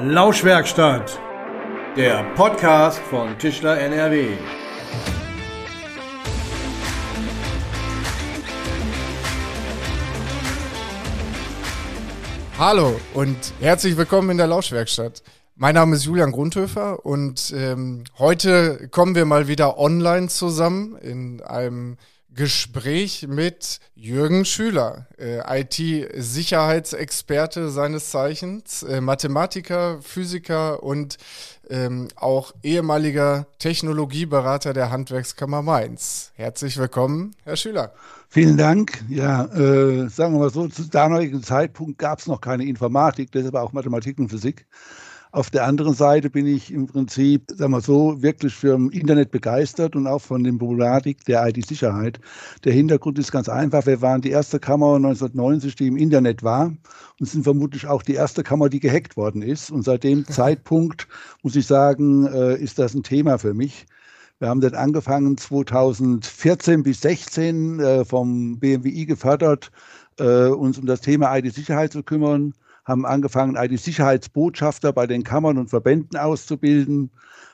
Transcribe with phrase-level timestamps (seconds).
[0.00, 1.18] Lauschwerkstatt,
[1.96, 4.28] der Podcast von Tischler NRW.
[12.56, 15.24] Hallo und herzlich willkommen in der Lauschwerkstatt.
[15.56, 21.42] Mein Name ist Julian Grundhöfer und ähm, heute kommen wir mal wieder online zusammen in
[21.42, 21.96] einem
[22.34, 31.16] Gespräch mit Jürgen Schüler, äh, IT-Sicherheitsexperte seines Zeichens, äh, Mathematiker, Physiker und
[31.70, 36.32] ähm, auch ehemaliger Technologieberater der Handwerkskammer Mainz.
[36.34, 37.92] Herzlich willkommen, Herr Schüler.
[38.28, 39.02] Vielen Dank.
[39.08, 43.54] Ja, äh, sagen wir mal so, zu damaligen Zeitpunkt gab es noch keine Informatik, deshalb
[43.54, 44.66] auch Mathematik und Physik.
[45.30, 49.94] Auf der anderen Seite bin ich im Prinzip, sagen wir so, wirklich für Internet begeistert
[49.94, 52.18] und auch von dem Problematik der IT-Sicherheit.
[52.64, 53.84] Der Hintergrund ist ganz einfach.
[53.84, 56.72] Wir waren die erste Kammer 1990, die im Internet war
[57.20, 59.70] und sind vermutlich auch die erste Kammer, die gehackt worden ist.
[59.70, 61.06] Und seit dem Zeitpunkt,
[61.42, 63.86] muss ich sagen, äh, ist das ein Thema für mich.
[64.38, 69.72] Wir haben dann angefangen 2014 bis 2016 äh, vom BMWI gefördert,
[70.18, 72.54] äh, uns um das Thema IT-Sicherheit zu kümmern
[72.88, 77.10] haben angefangen, IT-Sicherheitsbotschafter bei den Kammern und Verbänden auszubilden,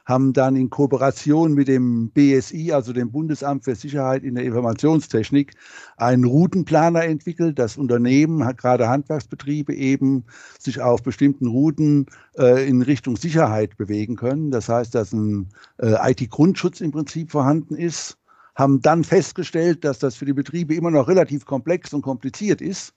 [0.07, 5.55] haben dann in Kooperation mit dem BSI, also dem Bundesamt für Sicherheit in der Informationstechnik,
[5.97, 7.59] einen Routenplaner entwickelt.
[7.59, 10.25] Das Unternehmen gerade Handwerksbetriebe eben
[10.61, 12.07] sich auf bestimmten Routen
[12.39, 14.53] äh, in Richtung Sicherheit bewegen können.
[14.53, 15.49] Das heißt, dass ein
[15.79, 18.17] äh, IT-Grundschutz im Prinzip vorhanden ist
[18.57, 22.95] haben dann festgestellt, dass das für die Betriebe immer noch relativ komplex und kompliziert ist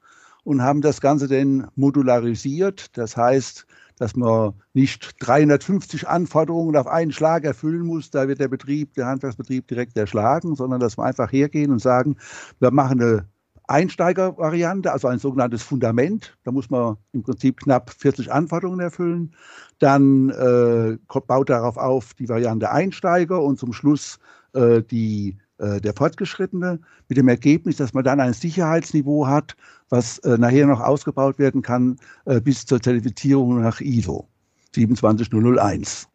[0.48, 2.98] und haben das Ganze dann modularisiert.
[2.98, 3.68] Das heißt,
[3.98, 9.08] dass man nicht 350 Anforderungen auf einen Schlag erfüllen muss, da wird der Betrieb, der
[9.08, 12.16] Handwerksbetrieb direkt erschlagen, sondern dass wir einfach hergehen und sagen,
[12.62, 13.26] wir machen eine
[13.68, 16.38] Einsteigervariante, also ein sogenanntes Fundament.
[16.46, 19.36] Da muss man im Prinzip knapp 40 Anforderungen erfüllen.
[19.80, 24.18] Dann äh, baut darauf auf die Variante Einsteiger und zum Schluss
[24.54, 26.80] äh, die äh, der Fortgeschrittene,
[27.10, 29.56] mit dem Ergebnis, dass man dann ein Sicherheitsniveau hat,
[29.90, 34.28] was äh, nachher noch ausgebaut werden kann äh, bis zur Zertifizierung nach ISO
[34.74, 36.08] 27001.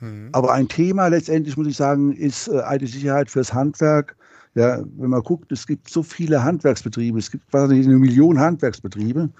[0.00, 0.28] Mhm.
[0.32, 4.16] Aber ein Thema letztendlich, muss ich sagen, ist äh, IT-Sicherheit fürs Handwerk.
[4.54, 9.30] Ja, wenn man guckt, es gibt so viele Handwerksbetriebe, es gibt quasi eine Million Handwerksbetriebe.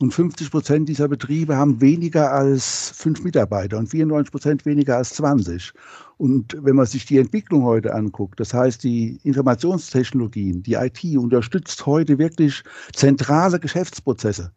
[0.00, 5.10] Und 50 Prozent dieser Betriebe haben weniger als fünf Mitarbeiter und 94 Prozent weniger als
[5.10, 5.72] 20.
[6.16, 11.86] Und wenn man sich die Entwicklung heute anguckt, das heißt die Informationstechnologien, die IT unterstützt
[11.86, 14.52] heute wirklich zentrale Geschäftsprozesse.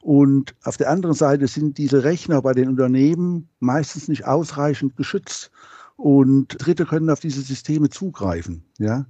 [0.00, 5.50] Und auf der anderen Seite sind diese Rechner bei den Unternehmen meistens nicht ausreichend geschützt.
[5.96, 8.64] Und Dritte können auf diese Systeme zugreifen.
[8.78, 9.06] Ja?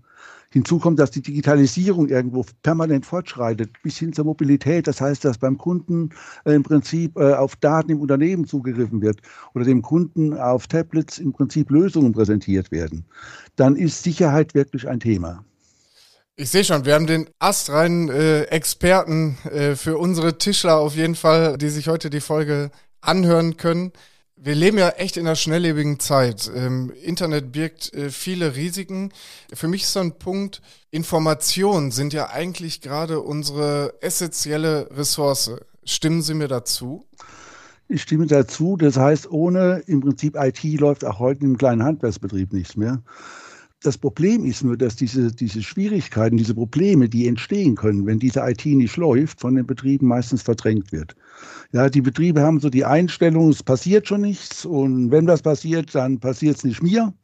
[0.50, 4.86] Hinzu kommt, dass die Digitalisierung irgendwo permanent fortschreitet, bis hin zur Mobilität.
[4.86, 6.10] Das heißt, dass beim Kunden
[6.44, 9.20] äh, im Prinzip äh, auf Daten im Unternehmen zugegriffen wird
[9.54, 13.04] oder dem Kunden auf Tablets im Prinzip Lösungen präsentiert werden.
[13.56, 15.44] Dann ist Sicherheit wirklich ein Thema.
[16.36, 21.16] Ich sehe schon, wir haben den astreinen äh, Experten äh, für unsere Tischler auf jeden
[21.16, 22.70] Fall, die sich heute die Folge
[23.00, 23.92] anhören können.
[24.40, 26.48] Wir leben ja echt in einer schnelllebigen Zeit.
[26.54, 29.12] Ähm, Internet birgt äh, viele Risiken.
[29.52, 30.62] Für mich ist so ein Punkt,
[30.92, 35.50] Informationen sind ja eigentlich gerade unsere essentielle Ressource.
[35.84, 37.04] Stimmen Sie mir dazu?
[37.88, 38.76] Ich stimme dazu.
[38.76, 43.02] Das heißt, ohne im Prinzip IT läuft auch heute im kleinen Handwerksbetrieb nichts mehr.
[43.82, 48.40] Das Problem ist nur, dass diese, diese Schwierigkeiten, diese Probleme, die entstehen können, wenn diese
[48.40, 51.14] IT nicht läuft, von den Betrieben meistens verdrängt wird.
[51.70, 55.94] Ja, die Betriebe haben so die Einstellung, es passiert schon nichts und wenn das passiert,
[55.94, 57.14] dann passiert es nicht mir.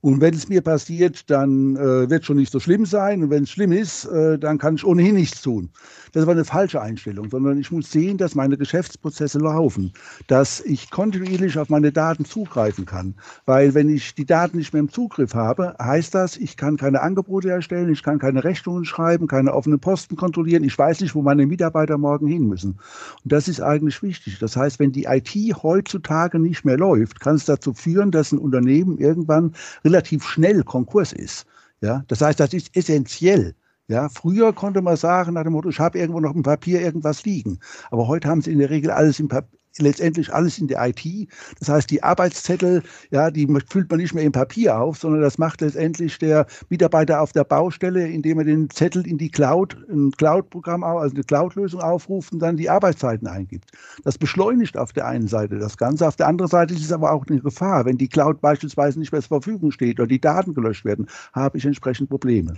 [0.00, 3.22] Und wenn es mir passiert, dann äh, wird schon nicht so schlimm sein.
[3.22, 5.70] Und wenn es schlimm ist, äh, dann kann ich ohnehin nichts tun.
[6.12, 9.92] Das aber eine falsche Einstellung, sondern ich muss sehen, dass meine Geschäftsprozesse laufen,
[10.28, 13.14] dass ich kontinuierlich auf meine Daten zugreifen kann.
[13.44, 17.02] Weil wenn ich die Daten nicht mehr im Zugriff habe, heißt das, ich kann keine
[17.02, 21.22] Angebote erstellen, ich kann keine Rechnungen schreiben, keine offenen Posten kontrollieren, ich weiß nicht, wo
[21.22, 22.78] meine Mitarbeiter morgen hin müssen.
[23.22, 24.38] Und das ist eigentlich wichtig.
[24.38, 28.38] Das heißt, wenn die IT heutzutage nicht mehr läuft, kann es dazu führen, dass ein
[28.38, 29.52] Unternehmen irgendwann
[29.86, 31.46] relativ schnell Konkurs ist.
[31.80, 33.54] Ja, das heißt, das ist essentiell.
[33.88, 37.24] Ja, früher konnte man sagen nach dem Motto, ich habe irgendwo noch im Papier irgendwas
[37.24, 37.60] liegen.
[37.90, 41.28] Aber heute haben sie in der Regel alles im Papier letztendlich alles in der IT.
[41.58, 45.38] Das heißt, die Arbeitszettel, ja, die füllt man nicht mehr im Papier auf, sondern das
[45.38, 50.10] macht letztendlich der Mitarbeiter auf der Baustelle, indem er den Zettel in die Cloud, ein
[50.12, 53.70] Cloud-Programm, also eine Cloud-Lösung aufruft und dann die Arbeitszeiten eingibt.
[54.04, 56.06] Das beschleunigt auf der einen Seite das Ganze.
[56.06, 57.84] Auf der anderen Seite ist es aber auch eine Gefahr.
[57.84, 61.58] Wenn die Cloud beispielsweise nicht mehr zur Verfügung steht oder die Daten gelöscht werden, habe
[61.58, 62.54] ich entsprechend Probleme.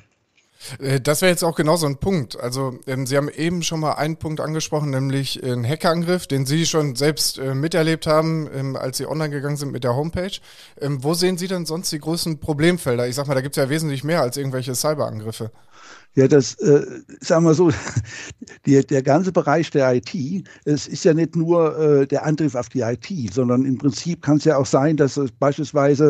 [0.79, 2.39] Äh, das wäre jetzt auch genau so ein Punkt.
[2.39, 6.67] Also ähm, Sie haben eben schon mal einen Punkt angesprochen, nämlich einen Hackerangriff, den Sie
[6.67, 10.39] schon selbst äh, miterlebt haben, ähm, als Sie online gegangen sind mit der Homepage.
[10.81, 13.09] Ähm, wo sehen Sie denn sonst die größten Problemfelder?
[13.09, 15.51] Ich sag mal, da gibt es ja wesentlich mehr als irgendwelche Cyberangriffe.
[16.19, 16.85] Ja, das, äh,
[17.21, 17.71] sagen wir so,
[18.67, 22.69] die, der ganze Bereich der IT, es ist ja nicht nur äh, der Angriff auf
[22.69, 26.05] die IT, sondern im Prinzip kann es ja auch sein, dass beispielsweise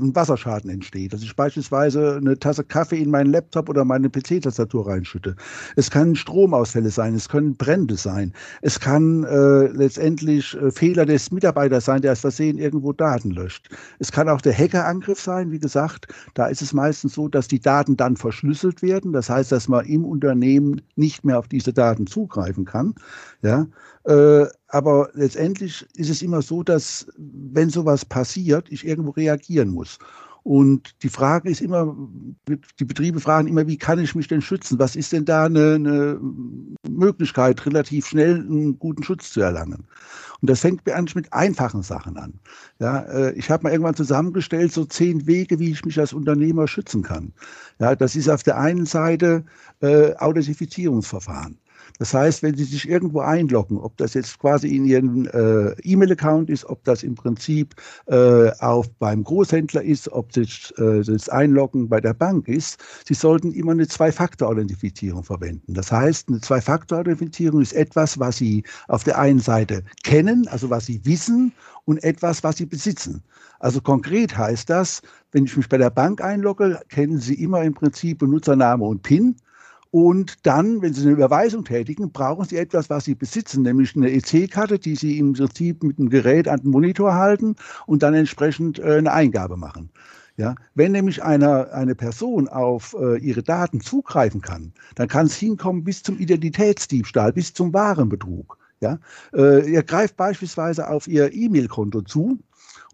[0.00, 4.10] äh, ein Wasserschaden entsteht, dass ich beispielsweise eine Tasse Kaffee in meinen Laptop oder meine
[4.10, 5.36] PC-Tastatur reinschütte.
[5.76, 8.32] Es kann Stromausfälle sein, es können Brände sein,
[8.62, 13.68] es kann äh, letztendlich äh, Fehler des Mitarbeiters sein, der aus Versehen irgendwo Daten löscht.
[14.00, 17.60] Es kann auch der Hackerangriff sein, wie gesagt, da ist es meistens so, dass die
[17.60, 22.06] Daten dann verschlüsselt werden, das heißt, dass man im Unternehmen nicht mehr auf diese Daten
[22.06, 22.94] zugreifen kann.
[23.42, 23.66] Ja,
[24.04, 29.98] äh, aber letztendlich ist es immer so, dass wenn sowas passiert, ich irgendwo reagieren muss.
[30.44, 31.96] Und die Frage ist immer,
[32.80, 34.78] die Betriebe fragen immer, wie kann ich mich denn schützen?
[34.78, 36.20] Was ist denn da eine, eine
[36.88, 39.86] Möglichkeit, relativ schnell einen guten Schutz zu erlangen?
[40.42, 42.40] Und das fängt eigentlich mit einfachen Sachen an.
[42.80, 46.66] Ja, äh, ich habe mal irgendwann zusammengestellt, so zehn Wege, wie ich mich als Unternehmer
[46.66, 47.32] schützen kann.
[47.78, 49.44] Ja, das ist auf der einen Seite
[49.80, 51.58] äh, Authentifizierungsverfahren.
[51.98, 56.50] Das heißt, wenn Sie sich irgendwo einloggen, ob das jetzt quasi in Ihren äh, E-Mail-Account
[56.50, 57.74] ist, ob das im Prinzip
[58.06, 63.14] äh, auch beim Großhändler ist, ob das, äh, das Einloggen bei der Bank ist, Sie
[63.14, 65.74] sollten immer eine Zwei-Faktor-Authentifizierung verwenden.
[65.74, 70.86] Das heißt, eine Zwei-Faktor-Authentifizierung ist etwas, was Sie auf der einen Seite kennen, also was
[70.86, 71.52] Sie wissen,
[71.84, 73.22] und etwas, was Sie besitzen.
[73.58, 75.02] Also konkret heißt das,
[75.32, 79.36] wenn ich mich bei der Bank einlogge, kennen Sie immer im Prinzip Benutzername und PIN.
[79.92, 84.10] Und dann, wenn Sie eine Überweisung tätigen, brauchen Sie etwas, was Sie besitzen, nämlich eine
[84.10, 88.78] EC-Karte, die Sie im Prinzip mit dem Gerät an den Monitor halten und dann entsprechend
[88.78, 89.90] äh, eine Eingabe machen.
[90.38, 95.36] Ja, wenn nämlich eine, eine Person auf äh, ihre Daten zugreifen kann, dann kann es
[95.36, 98.56] hinkommen bis zum Identitätsdiebstahl, bis zum Warenbetrug.
[98.80, 98.98] Ja,
[99.34, 102.38] äh, ihr greift beispielsweise auf ihr E-Mail-Konto zu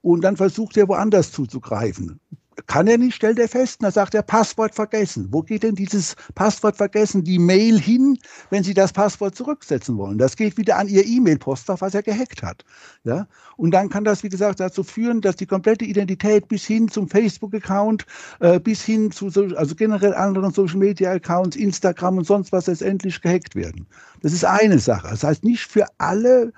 [0.02, 2.18] und dann versucht er woanders zuzugreifen
[2.66, 3.80] kann er nicht, stellt er fest.
[3.80, 5.28] Und dann sagt er, Passwort vergessen.
[5.30, 8.18] Wo geht denn dieses Passwort vergessen, die Mail hin,
[8.50, 10.18] wenn Sie das Passwort zurücksetzen wollen?
[10.18, 12.64] Das geht wieder an Ihr E-Mail-Postfach, was er gehackt hat.
[13.04, 13.26] Ja?
[13.56, 17.08] Und dann kann das, wie gesagt, dazu führen, dass die komplette Identität bis hin zum
[17.08, 18.06] Facebook-Account,
[18.40, 23.54] äh, bis hin zu, so, also generell anderen Social-Media-Accounts, Instagram und sonst was letztendlich gehackt
[23.54, 23.86] werden.
[24.22, 25.08] Das ist eine Sache.
[25.10, 26.52] Das heißt, nicht für alle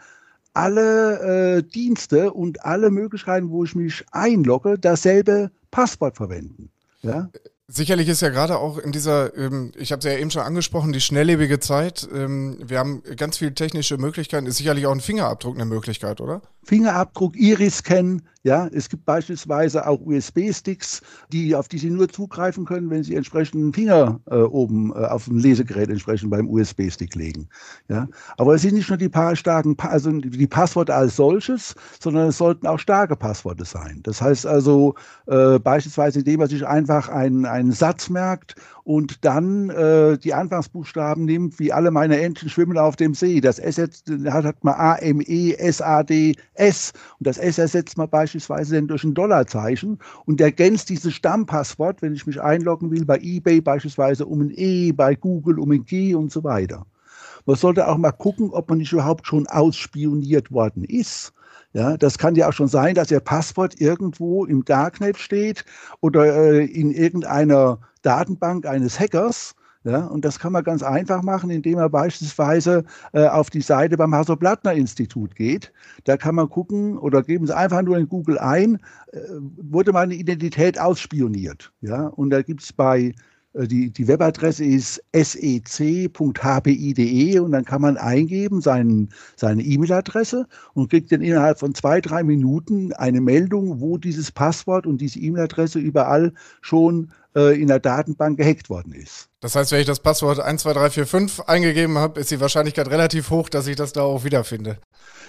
[0.52, 6.70] alle äh, Dienste und alle Möglichkeiten, wo ich mich einlogge, dasselbe Passwort verwenden.
[7.02, 7.30] Ja?
[7.68, 10.92] Sicherlich ist ja gerade auch in dieser, ähm, ich habe es ja eben schon angesprochen,
[10.92, 12.08] die schnelllebige Zeit.
[12.12, 14.46] Ähm, wir haben ganz viele technische Möglichkeiten.
[14.46, 16.42] Ist sicherlich auch ein Fingerabdruck eine Möglichkeit, oder?
[16.62, 22.88] Fingerabdruck, Iris-Scan, ja, es gibt beispielsweise auch USB-Sticks, die, auf die Sie nur zugreifen können,
[22.88, 27.48] wenn Sie entsprechend einen Finger äh, oben äh, auf dem Lesegerät entsprechend beim USB-Stick legen.
[27.88, 28.08] Ja,
[28.38, 32.38] aber es sind nicht nur die paar starken, also die Passworte als solches, sondern es
[32.38, 34.00] sollten auch starke Passworte sein.
[34.04, 34.94] Das heißt also
[35.26, 38.54] äh, beispielsweise, indem man sich einfach einen, einen Satz merkt
[38.90, 43.40] und dann äh, die Anfangsbuchstaben nimmt, wie alle meine Entchen schwimmen auf dem See.
[43.40, 44.02] Das S hat,
[44.44, 46.92] hat man A, M, E, S, A, D, S.
[47.20, 52.14] Und das S ersetzt man beispielsweise dann durch ein Dollarzeichen und ergänzt dieses Stammpasswort, wenn
[52.14, 56.16] ich mich einloggen will, bei eBay beispielsweise um ein E, bei Google um ein G
[56.16, 56.84] und so weiter.
[57.46, 61.32] Man sollte auch mal gucken, ob man nicht überhaupt schon ausspioniert worden ist.
[61.72, 65.64] Ja, das kann ja auch schon sein, dass Ihr Passwort irgendwo im Darknet steht
[66.00, 71.48] oder äh, in irgendeiner Datenbank eines Hackers ja, und das kann man ganz einfach machen,
[71.48, 75.72] indem man beispielsweise äh, auf die Seite beim Hasso-Plattner-Institut geht.
[76.04, 78.74] Da kann man gucken oder geben Sie einfach nur in Google ein,
[79.12, 79.20] äh,
[79.56, 81.72] wurde meine Identität ausspioniert.
[81.80, 83.14] Ja, und da gibt es bei
[83.54, 86.18] äh, die, die Webadresse ist sec.hbi.de
[87.38, 92.22] und dann kann man eingeben seinen, seine E-Mail-Adresse und kriegt dann innerhalb von zwei, drei
[92.22, 98.70] Minuten eine Meldung, wo dieses Passwort und diese E-Mail-Adresse überall schon in der Datenbank gehackt
[98.70, 99.28] worden ist.
[99.40, 103.66] Das heißt, wenn ich das Passwort 12345 eingegeben habe, ist die Wahrscheinlichkeit relativ hoch, dass
[103.66, 104.78] ich das da auch wiederfinde.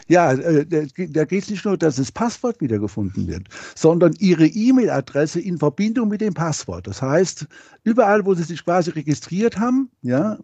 [0.08, 5.40] Ja, äh, da geht es nicht nur, dass das Passwort wiedergefunden wird, sondern Ihre E-Mail-Adresse
[5.40, 6.88] in Verbindung mit dem Passwort.
[6.88, 7.48] Das heißt,
[7.84, 10.38] überall, wo Sie sich quasi registriert haben, ja,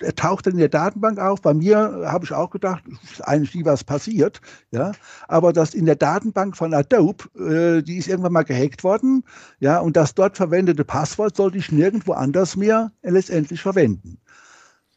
[0.00, 1.40] er taucht dann in der Datenbank auf.
[1.40, 4.40] Bei mir habe ich auch gedacht, ist eigentlich nie was passiert.
[4.70, 4.92] Ja,
[5.28, 9.24] aber das in der Datenbank von Adobe, äh, die ist irgendwann mal gehackt worden.
[9.58, 14.18] Ja, und das dort verwendete Passwort sollte ich nirgendwo anders mehr letztendlich verwenden.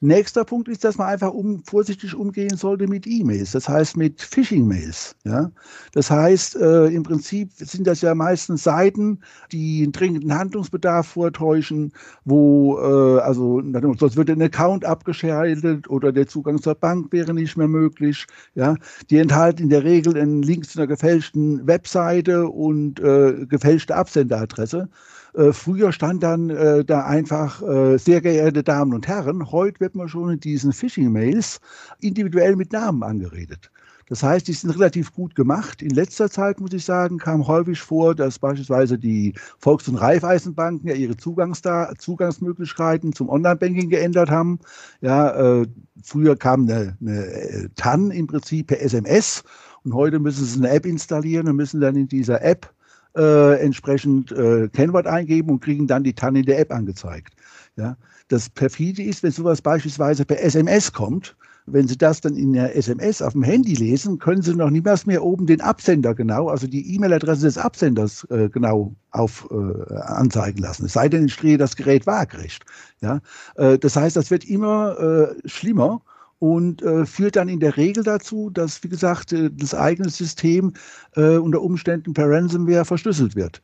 [0.01, 4.22] Nächster Punkt ist, dass man einfach um, vorsichtig umgehen sollte mit E-Mails, das heißt mit
[4.22, 5.13] Phishing-Mails.
[5.25, 5.51] Ja?
[5.91, 9.20] Das heißt, äh, im Prinzip sind das ja meistens Seiten,
[9.51, 11.91] die einen dringenden Handlungsbedarf vortäuschen,
[12.24, 13.62] wo, äh, also
[13.98, 18.25] sonst wird ein Account abgeschaltet oder der Zugang zur Bank wäre nicht mehr möglich.
[18.56, 18.75] Ja?
[19.10, 24.88] Die enthalten in der Regel einen Link zu einer gefälschten Webseite und äh, gefälschte Absenderadresse.
[25.33, 29.95] Äh, früher stand dann äh, da einfach, äh, sehr geehrte Damen und Herren, heute wird
[29.95, 31.59] man schon in diesen Phishing-Mails
[32.01, 33.71] individuell mit Namen angeredet.
[34.09, 35.83] Das heißt, die sind relativ gut gemacht.
[35.83, 40.89] In letzter Zeit, muss ich sagen, kam häufig vor, dass beispielsweise die Volks- und Raiffeisenbanken
[40.89, 44.59] ja ihre Zugangsmöglichkeiten zum Online-Banking geändert haben.
[45.01, 45.67] Ja, äh,
[46.03, 49.43] früher kam eine, eine äh, TAN im Prinzip per SMS
[49.83, 52.74] und heute müssen sie eine App installieren und müssen dann in dieser App
[53.18, 57.34] äh, entsprechend äh, Kennwort eingeben und kriegen dann die TAN in der App angezeigt.
[57.75, 57.98] Ja?
[58.28, 61.36] Das perfide ist, wenn sowas beispielsweise per SMS kommt,
[61.66, 65.06] wenn Sie das dann in der SMS auf dem Handy lesen, können Sie noch niemals
[65.06, 70.60] mehr oben den Absender genau, also die E-Mail-Adresse des Absenders äh, genau auf äh, anzeigen
[70.60, 70.86] lassen.
[70.86, 72.66] Es sei denn, ich drehe das Gerät waagrecht.
[73.01, 73.22] Ja?
[73.56, 76.01] Äh, das heißt, das wird immer äh, schlimmer
[76.39, 80.74] und äh, führt dann in der Regel dazu, dass, wie gesagt, äh, das eigene System
[81.15, 83.62] äh, unter Umständen per Ransomware verschlüsselt wird.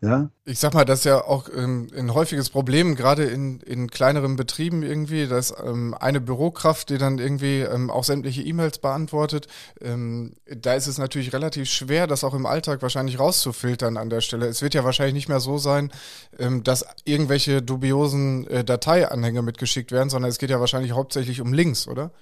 [0.00, 0.30] Ja.
[0.44, 4.36] Ich sag mal, das ist ja auch ähm, ein häufiges Problem, gerade in, in kleineren
[4.36, 9.48] Betrieben irgendwie, dass ähm, eine Bürokraft, die dann irgendwie ähm, auch sämtliche E-Mails beantwortet,
[9.80, 14.20] ähm, da ist es natürlich relativ schwer, das auch im Alltag wahrscheinlich rauszufiltern an der
[14.20, 14.46] Stelle.
[14.46, 15.90] Es wird ja wahrscheinlich nicht mehr so sein,
[16.38, 21.52] ähm, dass irgendwelche dubiosen äh, Dateianhänge mitgeschickt werden, sondern es geht ja wahrscheinlich hauptsächlich um
[21.52, 22.12] Links, oder?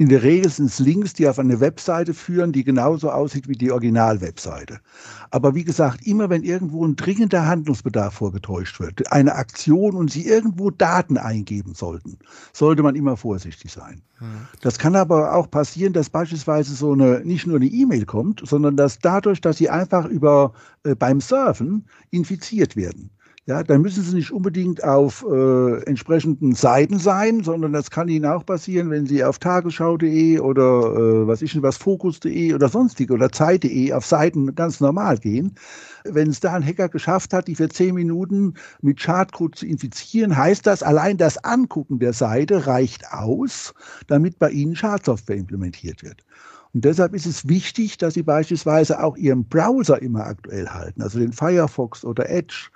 [0.00, 3.56] In der Regel sind es Links, die auf eine Webseite führen, die genauso aussieht wie
[3.56, 4.78] die Original-Webseite.
[5.32, 10.24] Aber wie gesagt, immer wenn irgendwo ein dringender Handlungsbedarf vorgetäuscht wird, eine Aktion und Sie
[10.24, 12.16] irgendwo Daten eingeben sollten,
[12.52, 14.00] sollte man immer vorsichtig sein.
[14.18, 14.46] Hm.
[14.60, 18.76] Das kann aber auch passieren, dass beispielsweise so eine, nicht nur eine E-Mail kommt, sondern
[18.76, 20.52] dass dadurch, dass Sie einfach über,
[20.84, 23.10] äh, beim Surfen infiziert werden
[23.48, 28.26] ja, dann müssen Sie nicht unbedingt auf äh, entsprechenden Seiten sein, sondern das kann Ihnen
[28.26, 33.32] auch passieren, wenn Sie auf tagesschau.de oder äh, was ich was fokus.de oder sonstige oder
[33.32, 35.54] Zeit.de auf Seiten ganz normal gehen.
[36.04, 38.52] Wenn es da ein Hacker geschafft hat, die für zehn Minuten
[38.82, 43.72] mit Schadcode zu infizieren, heißt das, allein das Angucken der Seite reicht aus,
[44.08, 46.22] damit bei Ihnen Schadsoftware implementiert wird.
[46.74, 51.18] Und deshalb ist es wichtig, dass Sie beispielsweise auch Ihren Browser immer aktuell halten, also
[51.18, 52.68] den Firefox oder Edge.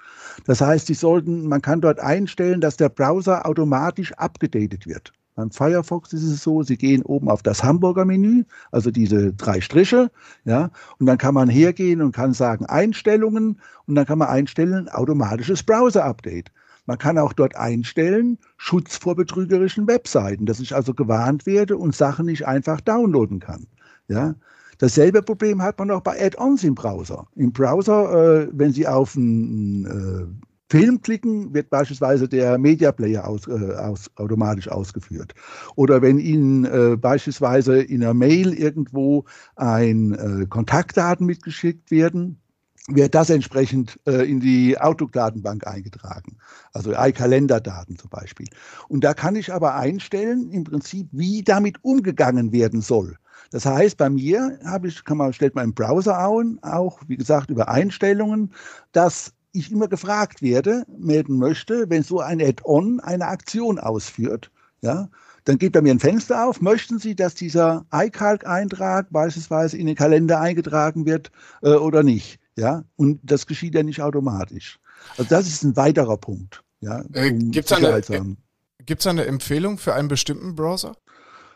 [0.46, 5.12] Das heißt, Sie sollten, man kann dort einstellen, dass der Browser automatisch abgedatet wird.
[5.34, 9.60] Beim Firefox ist es so, Sie gehen oben auf das Hamburger Menü, also diese drei
[9.60, 10.10] Striche,
[10.44, 14.88] ja, und dann kann man hergehen und kann sagen Einstellungen und dann kann man einstellen
[14.90, 16.50] automatisches Browser-Update.
[16.84, 21.94] Man kann auch dort einstellen Schutz vor betrügerischen Webseiten, dass ich also gewarnt werde und
[21.94, 23.66] Sachen nicht einfach downloaden kann.
[24.08, 24.34] Ja,
[24.82, 27.28] Dasselbe Problem hat man auch bei Add-ons im Browser.
[27.36, 33.28] Im Browser, äh, wenn Sie auf einen äh, Film klicken, wird beispielsweise der Media Player
[33.28, 35.34] aus, äh, aus, automatisch ausgeführt.
[35.76, 42.41] Oder wenn Ihnen äh, beispielsweise in einer Mail irgendwo ein äh, Kontaktdaten mitgeschickt werden,
[42.88, 46.38] wird das entsprechend äh, in die Outlook-Datenbank eingetragen,
[46.72, 48.48] also iCalendar-Daten zum Beispiel.
[48.88, 53.16] Und da kann ich aber einstellen, im Prinzip, wie damit umgegangen werden soll.
[53.50, 57.16] Das heißt, bei mir habe ich, kann man, stellt man im Browser an, auch wie
[57.16, 58.52] gesagt über Einstellungen,
[58.92, 64.50] dass ich immer gefragt werde, melden möchte, wenn so ein Add-on eine Aktion ausführt.
[64.80, 65.08] Ja,
[65.44, 66.60] dann geht bei mir ein Fenster auf.
[66.60, 71.30] Möchten Sie, dass dieser iCalc-Eintrag beispielsweise in den Kalender eingetragen wird
[71.62, 72.41] äh, oder nicht?
[72.56, 74.78] Ja, und das geschieht ja nicht automatisch.
[75.16, 76.62] Also das ist ein weiterer Punkt.
[76.80, 80.96] Ja, äh, um Gibt es eine, äh, eine Empfehlung für einen bestimmten Browser?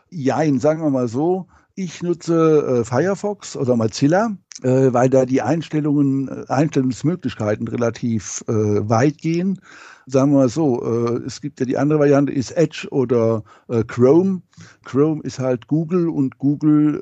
[0.09, 1.47] Jein, sagen wir mal so.
[1.79, 8.53] Ich nutze äh, Firefox oder Mozilla, äh, weil da die Einstellungen, äh, Einstellungsmöglichkeiten relativ äh,
[8.89, 9.61] weit gehen.
[10.07, 13.83] Sagen wir mal so, äh, es gibt ja die andere Variante, ist Edge oder äh,
[13.83, 14.41] Chrome.
[14.85, 16.95] Chrome ist halt Google und Google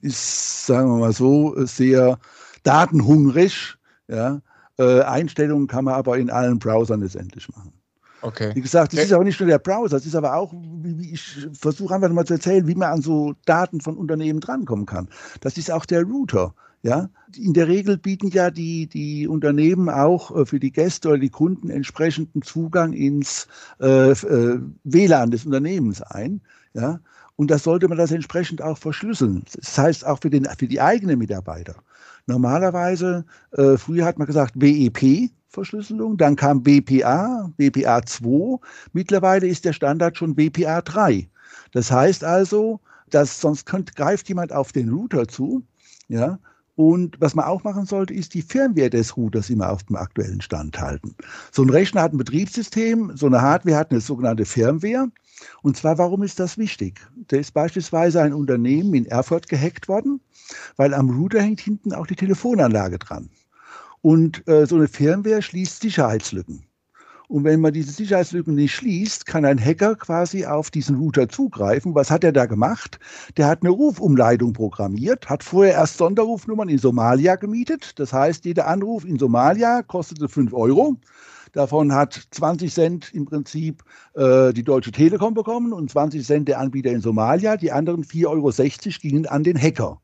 [0.00, 2.18] ist, sagen wir mal so, sehr
[2.62, 3.76] datenhungrig.
[4.08, 4.40] Ja?
[4.78, 7.77] Einstellungen kann man aber in allen Browsern letztendlich machen.
[8.20, 8.52] Okay.
[8.54, 9.06] Wie gesagt, das okay.
[9.06, 12.10] ist aber nicht nur der Browser, das ist aber auch, wie, wie ich versuche einfach
[12.10, 15.08] mal zu erzählen, wie man an so Daten von Unternehmen drankommen kann.
[15.40, 16.54] Das ist auch der Router.
[16.82, 21.18] Ja, in der Regel bieten ja die, die Unternehmen auch äh, für die Gäste oder
[21.18, 23.48] die Kunden entsprechenden Zugang ins
[23.80, 26.40] äh, äh, WLAN des Unternehmens ein.
[26.74, 27.00] Ja,
[27.34, 29.44] und das sollte man das entsprechend auch verschlüsseln.
[29.54, 31.74] Das heißt auch für, den, für die eigenen Mitarbeiter.
[32.26, 38.58] Normalerweise, äh, früher hat man gesagt WEP, Verschlüsselung, dann kam BPA, BPA 2,
[38.92, 41.28] mittlerweile ist der Standard schon BPA 3.
[41.72, 45.64] Das heißt also, dass sonst könnt, greift jemand auf den Router zu,
[46.08, 46.38] ja,
[46.78, 50.40] und was man auch machen sollte, ist die Firmware des Routers immer auf dem aktuellen
[50.40, 51.16] Stand halten.
[51.50, 55.08] So ein Rechner hat ein Betriebssystem, so eine Hardware hat eine sogenannte Firmware.
[55.62, 57.00] Und zwar, warum ist das wichtig?
[57.26, 60.20] Da ist beispielsweise ein Unternehmen in Erfurt gehackt worden,
[60.76, 63.28] weil am Router hängt hinten auch die Telefonanlage dran.
[64.02, 66.64] Und äh, so eine Firmware schließt Sicherheitslücken.
[67.28, 71.94] Und wenn man diese Sicherheitslücken nicht schließt, kann ein Hacker quasi auf diesen Router zugreifen.
[71.94, 72.98] Was hat er da gemacht?
[73.36, 77.98] Der hat eine Rufumleitung programmiert, hat vorher erst Sonderrufnummern in Somalia gemietet.
[77.98, 80.96] Das heißt, jeder Anruf in Somalia kostete 5 Euro.
[81.52, 83.82] Davon hat 20 Cent im Prinzip
[84.14, 87.58] äh, die Deutsche Telekom bekommen und 20 Cent der Anbieter in Somalia.
[87.58, 90.00] Die anderen 4,60 Euro gingen an den Hacker.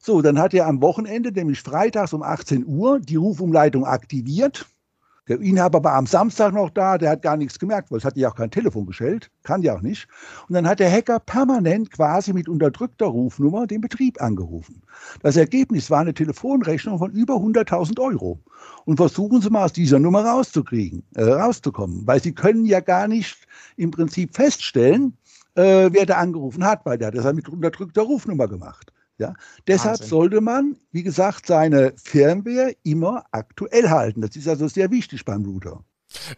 [0.00, 4.66] So, dann hat er am Wochenende, nämlich freitags um 18 Uhr, die Rufumleitung aktiviert
[5.30, 8.16] der Inhaber war am Samstag noch da, der hat gar nichts gemerkt, weil es hat
[8.16, 10.08] ja auch kein Telefon gestellt, kann ja auch nicht.
[10.48, 14.82] Und dann hat der Hacker permanent quasi mit unterdrückter Rufnummer den Betrieb angerufen.
[15.22, 18.40] Das Ergebnis war eine Telefonrechnung von über 100.000 Euro.
[18.86, 23.06] Und versuchen Sie mal aus dieser Nummer rauszukriegen, äh, rauszukommen, weil Sie können ja gar
[23.06, 23.38] nicht
[23.76, 25.16] im Prinzip feststellen,
[25.54, 28.92] äh, wer da angerufen hat, weil der hat das mit unterdrückter Rufnummer gemacht.
[29.20, 29.34] Ja?
[29.66, 30.08] Deshalb Wahnsinn.
[30.08, 34.22] sollte man, wie gesagt, seine Firmware immer aktuell halten.
[34.22, 35.84] Das ist also sehr wichtig beim Router.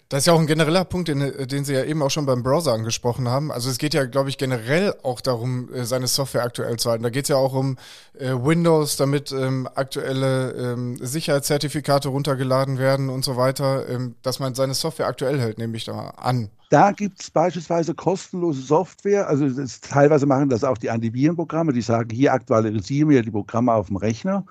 [0.08, 2.42] Das ist ja auch ein genereller Punkt, den, den, Sie ja eben auch schon beim
[2.42, 3.50] Browser angesprochen haben.
[3.50, 7.02] Also es geht ja, glaube ich, generell auch darum, äh, seine Software aktuell zu halten.
[7.02, 7.78] Da geht es ja auch um
[8.18, 14.54] äh, Windows, damit ähm, aktuelle ähm, Sicherheitszertifikate runtergeladen werden und so weiter, ähm, dass man
[14.54, 16.50] seine Software aktuell hält, nehme ich da an.
[16.68, 21.82] Da gibt es beispielsweise kostenlose Software, also das, teilweise machen das auch die Antivirenprogramme, die
[21.82, 24.44] sagen, hier aktualisieren wir die Programme auf dem Rechner.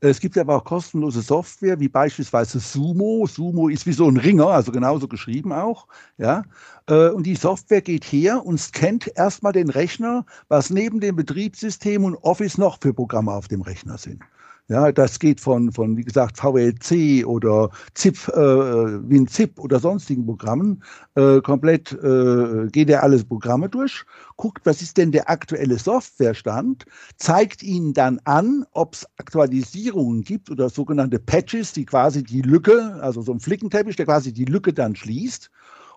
[0.00, 3.26] Es gibt aber auch kostenlose Software, wie beispielsweise Sumo.
[3.26, 5.86] Sumo ist wie so ein Ringer, also genauso geschrieben auch.
[6.18, 6.44] Ja?
[6.86, 12.04] Äh, und die Software geht her und scannt erstmal den Rechner, was neben dem Betriebssystem
[12.04, 14.22] und Office noch für Programme auf dem Rechner sind.
[14.68, 20.82] Ja, das geht von, von wie gesagt, VLC oder ZIP, äh, WinZip oder sonstigen Programmen.
[21.16, 24.06] Äh, komplett äh, geht er alles Programme durch,
[24.38, 26.86] guckt, was ist denn der aktuelle Softwarestand,
[27.18, 32.98] zeigt Ihnen dann an, ob es Aktualisierungen gibt oder sogenannte Patches, die quasi die Lücke,
[33.02, 35.50] also so ein Flickenteppich, der quasi die Lücke dann schließt.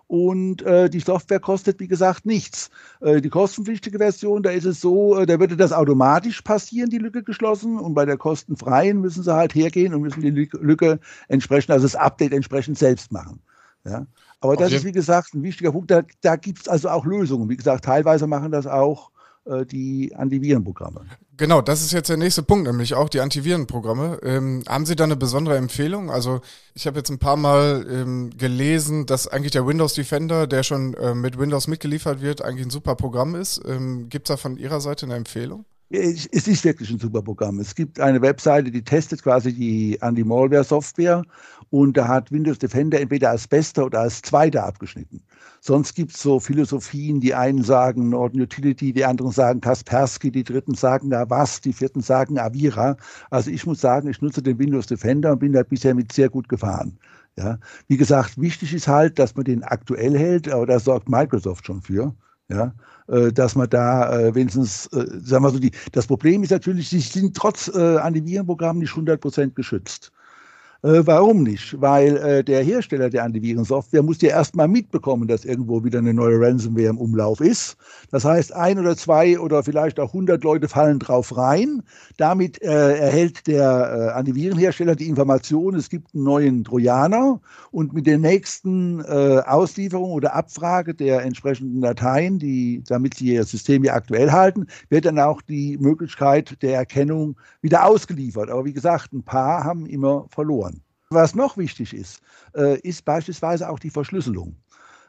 [0.08, 2.70] Und äh, die Software kostet, wie gesagt, nichts.
[3.00, 6.96] Äh, die kostenpflichtige Version, da ist es so, äh, da würde das automatisch passieren, die
[6.98, 7.78] Lücke geschlossen.
[7.78, 11.94] Und bei der kostenfreien müssen sie halt hergehen und müssen die Lücke entsprechend, also das
[11.94, 13.40] Update entsprechend selbst machen.
[13.84, 14.06] Ja?
[14.40, 14.76] Aber das okay.
[14.76, 15.90] ist, wie gesagt, ein wichtiger Punkt.
[15.90, 17.50] Da, da gibt es also auch Lösungen.
[17.50, 19.10] Wie gesagt, teilweise machen das auch
[19.70, 21.06] die Antivirenprogramme.
[21.36, 24.18] Genau, das ist jetzt der nächste Punkt, nämlich auch die Antivirenprogramme.
[24.24, 26.10] Ähm, haben Sie da eine besondere Empfehlung?
[26.10, 26.40] Also
[26.74, 30.94] ich habe jetzt ein paar Mal ähm, gelesen, dass eigentlich der Windows Defender, der schon
[30.94, 33.62] äh, mit Windows mitgeliefert wird, eigentlich ein super Programm ist.
[33.66, 35.64] Ähm, Gibt es da von Ihrer Seite eine Empfehlung?
[35.90, 37.60] Es ist wirklich ein super Programm.
[37.60, 41.22] Es gibt eine Webseite, die testet quasi die Anti-Malware-Software
[41.70, 45.22] und da hat Windows Defender entweder als bester oder als zweiter abgeschnitten.
[45.60, 50.44] Sonst gibt es so Philosophien, die einen sagen Norton Utility, die anderen sagen Kaspersky, die
[50.44, 52.96] dritten sagen Avast, die vierten sagen Avira.
[53.30, 56.28] Also ich muss sagen, ich nutze den Windows Defender und bin da bisher mit sehr
[56.28, 56.98] gut gefahren.
[57.36, 61.66] Ja, wie gesagt, wichtig ist halt, dass man den aktuell hält, aber da sorgt Microsoft
[61.66, 62.14] schon für.
[62.50, 62.72] Ja,
[63.08, 66.88] äh, dass man da äh, wenigstens, äh, sagen wir so, die, das Problem ist natürlich,
[66.88, 70.12] sie sind trotz Antivirenprogrammen nicht 100% geschützt.
[70.84, 71.80] Äh, warum nicht?
[71.80, 76.40] Weil äh, der Hersteller der Antivirensoftware muss ja erstmal mitbekommen, dass irgendwo wieder eine neue
[76.40, 77.76] Ransomware im Umlauf ist.
[78.12, 81.82] Das heißt, ein oder zwei oder vielleicht auch hundert Leute fallen drauf rein.
[82.16, 87.40] Damit äh, erhält der äh, Antivirenhersteller die Information, es gibt einen neuen Trojaner
[87.72, 93.42] und mit der nächsten äh, Auslieferung oder Abfrage der entsprechenden Dateien, die, damit sie ihr
[93.42, 98.48] System ja aktuell halten, wird dann auch die Möglichkeit der Erkennung wieder ausgeliefert.
[98.48, 100.77] Aber wie gesagt, ein paar haben immer verloren.
[101.10, 102.20] Was noch wichtig ist,
[102.54, 104.56] äh, ist beispielsweise auch die Verschlüsselung.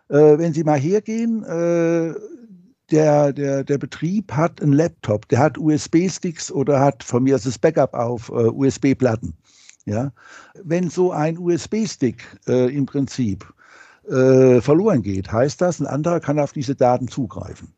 [0.07, 2.13] Äh, wenn Sie mal hergehen, äh,
[2.89, 7.59] der, der, der Betrieb hat einen Laptop, der hat USB-Sticks oder hat von mir das
[7.59, 9.35] Backup auf USB-Platten.
[9.85, 10.11] Ja?
[10.63, 13.45] Wenn so ein USB-Stick im Prinzip
[14.07, 17.71] verloren geht, heißt das, ein anderer kann auf diese Daten zugreifen.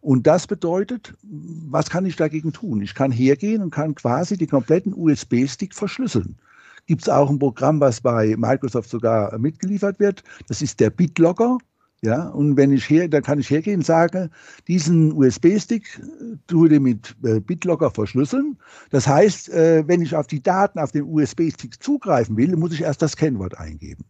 [0.00, 2.82] Und das bedeutet, was kann ich dagegen tun?
[2.82, 6.38] Ich kann hergehen und kann quasi die kompletten USB-Stick verschlüsseln
[6.86, 10.22] gibt es auch ein Programm, was bei Microsoft sogar mitgeliefert wird.
[10.48, 11.58] Das ist der BitLogger.
[12.04, 14.28] Ja, und wenn ich her, dann kann ich hergehen und sagen,
[14.66, 18.58] diesen USB-Stick äh, tue ich mit äh, BitLogger verschlüsseln.
[18.90, 22.82] Das heißt, äh, wenn ich auf die Daten auf den USB-Stick zugreifen will, muss ich
[22.82, 24.04] erst das Kennwort eingeben.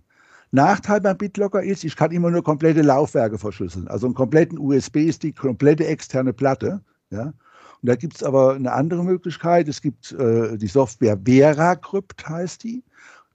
[0.52, 5.36] Nachteil beim BitLocker ist, ich kann immer nur komplette Laufwerke verschlüsseln, also einen kompletten USB-Stick,
[5.36, 6.82] komplette externe Platte.
[7.10, 7.34] Ja.
[7.82, 9.68] Und da gibt es aber eine andere Möglichkeit.
[9.68, 12.84] Es gibt äh, die Software VeraCrypt, heißt die.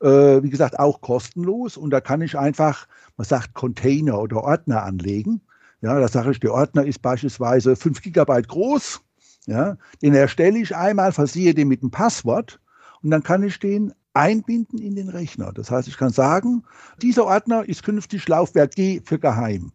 [0.01, 1.75] Äh, wie gesagt, auch kostenlos.
[1.75, 5.41] Und da kann ich einfach, man sagt, Container oder Ordner anlegen.
[5.81, 9.01] Ja, da sage ich, der Ordner ist beispielsweise 5 Gigabyte groß.
[9.47, 12.59] Ja, den erstelle ich einmal, versiehe den mit einem Passwort
[13.01, 15.53] und dann kann ich den einbinden in den Rechner.
[15.53, 16.63] Das heißt, ich kann sagen,
[17.01, 19.71] dieser Ordner ist künftig Laufwerk G für geheim.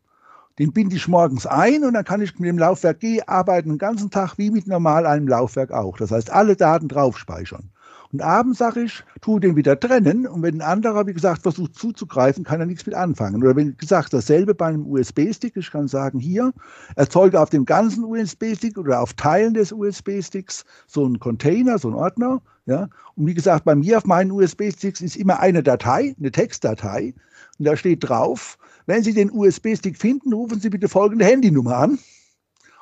[0.59, 3.79] Den binde ich morgens ein und dann kann ich mit dem Laufwerk G arbeiten den
[3.79, 5.97] ganzen Tag wie mit normal einem Laufwerk auch.
[5.97, 7.71] Das heißt, alle Daten drauf speichern.
[8.13, 11.75] Und abends sage ich, tu den wieder trennen und wenn ein anderer, wie gesagt, versucht
[11.75, 13.43] zuzugreifen, kann er nichts mit anfangen.
[13.43, 16.53] Oder wenn gesagt, dasselbe bei einem USB-Stick, ich kann sagen, hier,
[16.95, 21.97] erzeuge auf dem ganzen USB-Stick oder auf Teilen des USB-Sticks so einen Container, so einen
[21.97, 22.43] Ordner.
[22.67, 22.91] Ja?
[23.15, 27.15] Und wie gesagt, bei mir auf meinen USB-Sticks ist immer eine Datei, eine Textdatei.
[27.59, 31.99] Und da steht drauf, wenn Sie den USB-Stick finden, rufen Sie bitte folgende Handynummer an.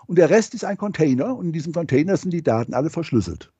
[0.08, 3.52] Und der Rest ist ein Container und in diesem Container sind die Daten alle verschlüsselt.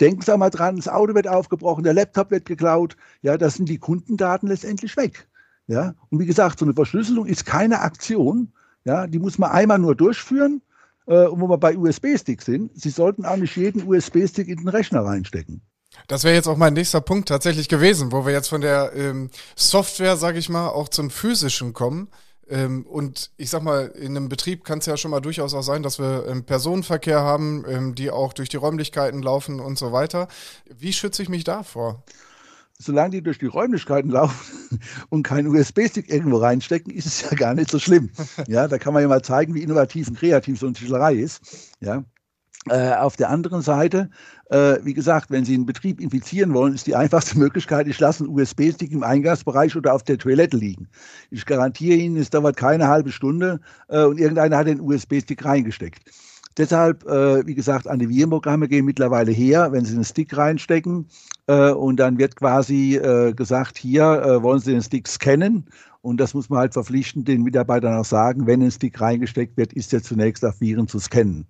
[0.00, 2.96] Denken Sie mal dran, das Auto wird aufgebrochen, der Laptop wird geklaut.
[3.22, 5.28] Ja, das sind die Kundendaten letztendlich weg.
[5.66, 8.52] Ja, und wie gesagt, so eine Verschlüsselung ist keine Aktion.
[8.84, 10.62] Ja, die muss man einmal nur durchführen.
[11.06, 14.68] Äh, und wo wir bei USB-Sticks sind, Sie sollten auch nicht jeden USB-Stick in den
[14.68, 15.62] Rechner reinstecken.
[16.06, 19.30] Das wäre jetzt auch mein nächster Punkt tatsächlich gewesen, wo wir jetzt von der ähm,
[19.56, 22.08] Software, sage ich mal, auch zum physischen kommen.
[22.50, 25.62] Ähm, und ich sag mal, in einem Betrieb kann es ja schon mal durchaus auch
[25.62, 29.92] sein, dass wir ähm, Personenverkehr haben, ähm, die auch durch die Räumlichkeiten laufen und so
[29.92, 30.28] weiter.
[30.78, 32.02] Wie schütze ich mich davor?
[32.80, 34.78] solange die durch die Räumlichkeiten laufen
[35.10, 38.10] und keinen USB-Stick irgendwo reinstecken, ist es ja gar nicht so schlimm.
[38.46, 41.40] Ja, da kann man ja mal zeigen, wie innovativ und kreativ so eine Tischlerei ist.
[41.80, 42.04] Ja,
[42.68, 44.10] äh, auf der anderen Seite,
[44.50, 48.24] äh, wie gesagt, wenn Sie einen Betrieb infizieren wollen, ist die einfachste Möglichkeit, ich lasse
[48.24, 50.88] einen USB-Stick im Eingangsbereich oder auf der Toilette liegen.
[51.30, 56.02] Ich garantiere Ihnen, es dauert keine halbe Stunde äh, und irgendeiner hat den USB-Stick reingesteckt.
[56.58, 61.06] Deshalb, äh, wie gesagt, Antivirenprogramme gehen mittlerweile her, wenn Sie einen Stick reinstecken
[61.46, 64.04] äh, und dann wird quasi äh, gesagt, hier
[64.42, 65.66] wollen Sie den Stick scannen
[66.00, 69.72] und das muss man halt verpflichtend den Mitarbeitern auch sagen, wenn ein Stick reingesteckt wird,
[69.72, 71.46] ist er zunächst auf Viren zu scannen.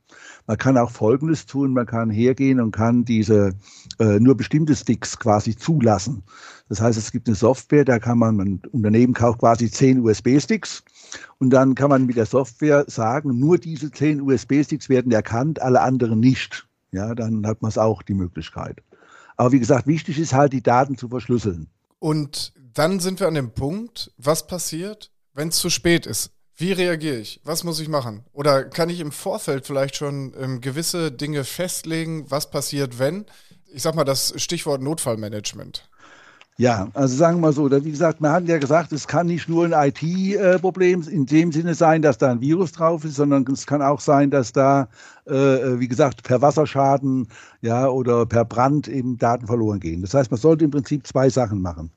[0.47, 3.55] Man kann auch Folgendes tun, man kann hergehen und kann diese
[3.99, 6.23] äh, nur bestimmte Sticks quasi zulassen.
[6.69, 10.83] Das heißt, es gibt eine Software, da kann man, ein Unternehmen kauft quasi zehn USB-Sticks
[11.39, 15.83] und dann kann man mit der Software sagen, nur diese zehn USB-Sticks werden erkannt, alle
[15.83, 16.67] anderen nicht.
[16.91, 18.83] Ja, dann hat man es auch die Möglichkeit.
[19.37, 21.69] Aber wie gesagt, wichtig ist halt, die Daten zu verschlüsseln.
[22.01, 26.31] Und dann sind wir an dem Punkt, was passiert, wenn es zu spät ist?
[26.57, 27.41] Wie reagiere ich?
[27.45, 28.25] Was muss ich machen?
[28.33, 33.27] Oder kann ich im Vorfeld vielleicht schon ähm, gewisse Dinge festlegen, was passiert, wenn?
[33.73, 35.89] Ich sag mal das Stichwort Notfallmanagement.
[36.57, 39.49] Ja, also sagen wir mal so, wie gesagt, man hat ja gesagt, es kann nicht
[39.49, 43.65] nur ein IT-Problem in dem Sinne sein, dass da ein Virus drauf ist, sondern es
[43.65, 44.89] kann auch sein, dass da,
[45.27, 47.29] äh, wie gesagt, per Wasserschaden
[47.61, 50.03] ja, oder per Brand eben Daten verloren gehen.
[50.03, 51.93] Das heißt, man sollte im Prinzip zwei Sachen machen.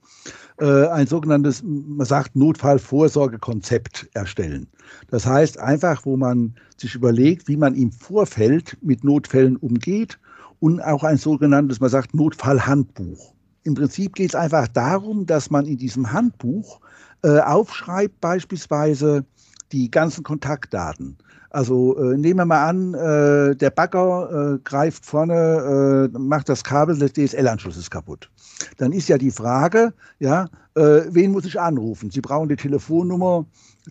[0.62, 4.68] Äh, ein sogenanntes, man sagt, Notfallvorsorgekonzept erstellen.
[5.10, 10.20] Das heißt einfach, wo man sich überlegt, wie man im Vorfeld mit Notfällen umgeht
[10.60, 13.34] und auch ein sogenanntes, man sagt, Notfallhandbuch.
[13.64, 16.80] Im Prinzip geht es einfach darum, dass man in diesem Handbuch
[17.24, 19.26] äh, aufschreibt, beispielsweise
[19.72, 21.18] die ganzen Kontaktdaten.
[21.50, 26.64] Also äh, nehmen wir mal an, äh, der Bagger äh, greift vorne, äh, macht das
[26.64, 28.30] Kabel des DSL-Anschlusses kaputt.
[28.78, 32.10] Dann ist ja die Frage, ja, äh, wen muss ich anrufen?
[32.10, 33.46] Sie brauchen die Telefonnummer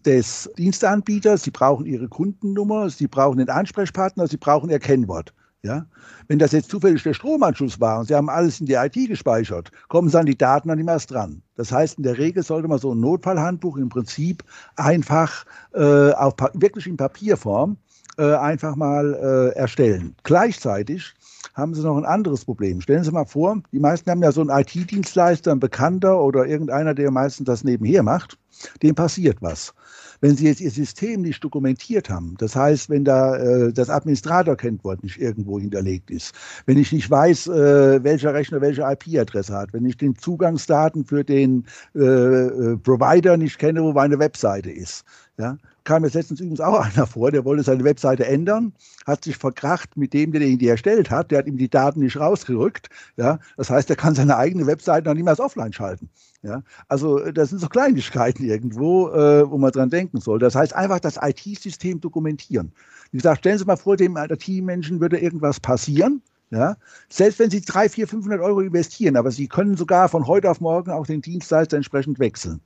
[0.06, 5.34] des Dienstanbieters, Sie brauchen Ihre Kundennummer, Sie brauchen den Ansprechpartner, Sie brauchen Ihr Kennwort.
[5.62, 5.86] Ja?
[6.28, 9.70] Wenn das jetzt zufällig der Stromanschluss war und Sie haben alles in die IT gespeichert,
[9.88, 11.42] kommen dann die Daten dann immer erst dran.
[11.56, 14.42] Das heißt, in der Regel sollte man so ein Notfallhandbuch im Prinzip
[14.76, 15.44] einfach
[15.74, 17.76] äh, auf, wirklich in Papierform
[18.16, 20.14] äh, einfach mal äh, erstellen.
[20.22, 21.14] Gleichzeitig
[21.54, 22.80] haben Sie noch ein anderes Problem.
[22.80, 26.94] Stellen Sie mal vor, die meisten haben ja so einen IT-Dienstleister, ein Bekannter oder irgendeiner,
[26.94, 28.38] der meistens das nebenher macht,
[28.82, 29.74] dem passiert was.
[30.20, 35.02] Wenn Sie jetzt Ihr System nicht dokumentiert haben, das heißt, wenn da äh, das Administrator-Kennwort
[35.02, 36.34] nicht irgendwo hinterlegt ist,
[36.66, 41.24] wenn ich nicht weiß, äh, welcher Rechner welche IP-Adresse hat, wenn ich den Zugangsdaten für
[41.24, 45.04] den äh, äh, Provider nicht kenne, wo meine Webseite ist,
[45.38, 48.72] ja, kam jetzt letztens übrigens auch einer vor, der wollte seine Webseite ändern,
[49.06, 52.18] hat sich verkracht mit dem, der die erstellt hat, der hat ihm die Daten nicht
[52.18, 52.88] rausgerückt.
[53.16, 56.08] Ja, das heißt, er kann seine eigene Webseite noch niemals offline schalten.
[56.42, 60.38] Ja, also das sind so Kleinigkeiten irgendwo, äh, wo man dran denken soll.
[60.38, 62.72] Das heißt einfach das IT-System dokumentieren.
[63.10, 66.22] Wie gesagt, stellen Sie mal vor, dem IT-Menschen würde irgendwas passieren.
[66.50, 66.76] Ja?
[67.10, 70.60] Selbst wenn Sie 300, 400, 500 Euro investieren, aber Sie können sogar von heute auf
[70.60, 72.60] morgen auch den Dienstleister entsprechend wechseln.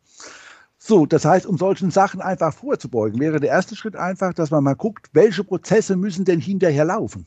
[0.87, 4.63] So, das heißt, um solchen Sachen einfach vorzubeugen, wäre der erste Schritt einfach, dass man
[4.63, 7.25] mal guckt, welche Prozesse müssen denn hinterher laufen.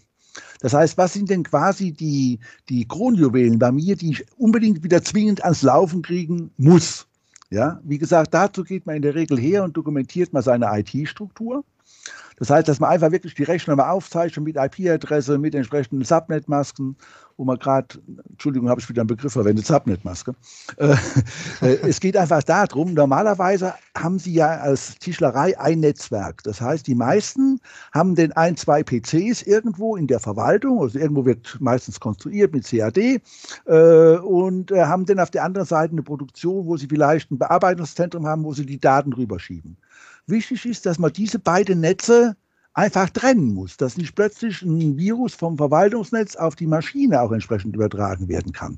[0.60, 2.38] Das heißt, was sind denn quasi die,
[2.70, 7.08] die Kronjuwelen bei mir, die ich unbedingt wieder zwingend ans Laufen kriegen muss?
[7.50, 11.64] Ja, wie gesagt, dazu geht man in der Regel her und dokumentiert mal seine IT-Struktur.
[12.38, 16.96] Das heißt, dass man einfach wirklich die Rechner mal aufzeichnet mit IP-Adresse, mit entsprechenden Subnet-Masken,
[17.36, 17.88] wo man gerade,
[18.30, 20.36] Entschuldigung, habe ich wieder einen Begriff verwendet, Subnet-Maske.
[20.78, 20.96] Äh,
[21.62, 26.44] äh, es geht einfach darum, normalerweise haben Sie ja als Tischlerei ein Netzwerk.
[26.44, 27.60] Das heißt, die meisten
[27.94, 32.68] haben den ein, zwei PCs irgendwo in der Verwaltung, also irgendwo wird meistens konstruiert mit
[32.68, 32.98] CAD
[33.66, 37.40] äh, und äh, haben dann auf der anderen Seite eine Produktion, wo sie vielleicht ein
[37.40, 39.78] Bearbeitungszentrum haben, wo sie die Daten rüberschieben.
[40.28, 42.36] Wichtig ist, dass man diese beiden Netze
[42.74, 47.76] einfach trennen muss, dass nicht plötzlich ein Virus vom Verwaltungsnetz auf die Maschine auch entsprechend
[47.76, 48.78] übertragen werden kann.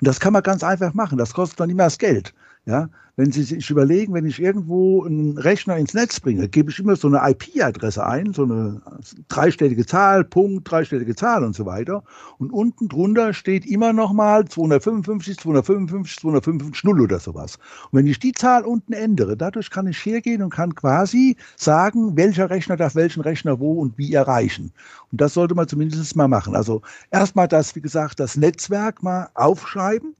[0.00, 1.18] Und das kann man ganz einfach machen.
[1.18, 2.32] Das kostet dann immer das Geld.
[2.68, 6.80] Ja, wenn Sie sich überlegen, wenn ich irgendwo einen Rechner ins Netz bringe, gebe ich
[6.80, 8.82] immer so eine IP-Adresse ein, so eine
[9.28, 12.02] dreistellige Zahl, Punkt, dreistellige Zahl und so weiter.
[12.38, 17.56] Und unten drunter steht immer noch mal 255, 255, 255 Null oder sowas.
[17.92, 22.16] Und wenn ich die Zahl unten ändere, dadurch kann ich hergehen und kann quasi sagen,
[22.16, 24.72] welcher Rechner darf welchen Rechner wo und wie erreichen.
[25.12, 26.56] Und das sollte man zumindest mal machen.
[26.56, 30.16] Also erstmal das, wie gesagt, das Netzwerk mal aufschreiben,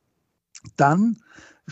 [0.77, 1.17] dann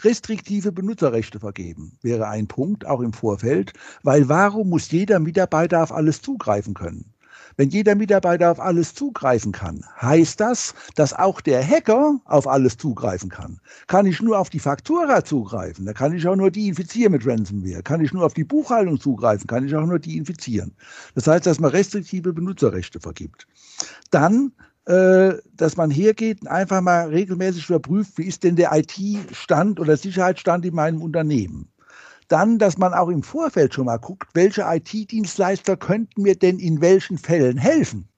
[0.03, 5.93] restriktive Benutzerrechte vergeben, wäre ein Punkt, auch im Vorfeld, weil warum muss jeder Mitarbeiter auf
[5.93, 7.15] alles zugreifen können?
[7.57, 12.77] Wenn jeder Mitarbeiter auf alles zugreifen kann, heißt das, dass auch der Hacker auf alles
[12.77, 13.61] zugreifen kann.
[13.87, 17.25] Kann ich nur auf die Faktura zugreifen, da kann ich auch nur die infizieren mit
[17.25, 17.83] Ransomware.
[17.83, 20.75] Kann ich nur auf die Buchhaltung zugreifen, kann ich auch nur die infizieren.
[21.15, 23.47] Das heißt, dass man restriktive Benutzerrechte vergibt.
[24.11, 24.53] Dann
[24.87, 30.67] dass man hergeht und einfach mal regelmäßig überprüft, wie ist denn der IT-Stand oder Sicherheitsstand
[30.67, 31.71] in meinem Unternehmen.
[32.29, 36.81] Dann, dass man auch im Vorfeld schon mal guckt, welche IT-Dienstleister könnten mir denn in
[36.81, 38.09] welchen Fällen helfen.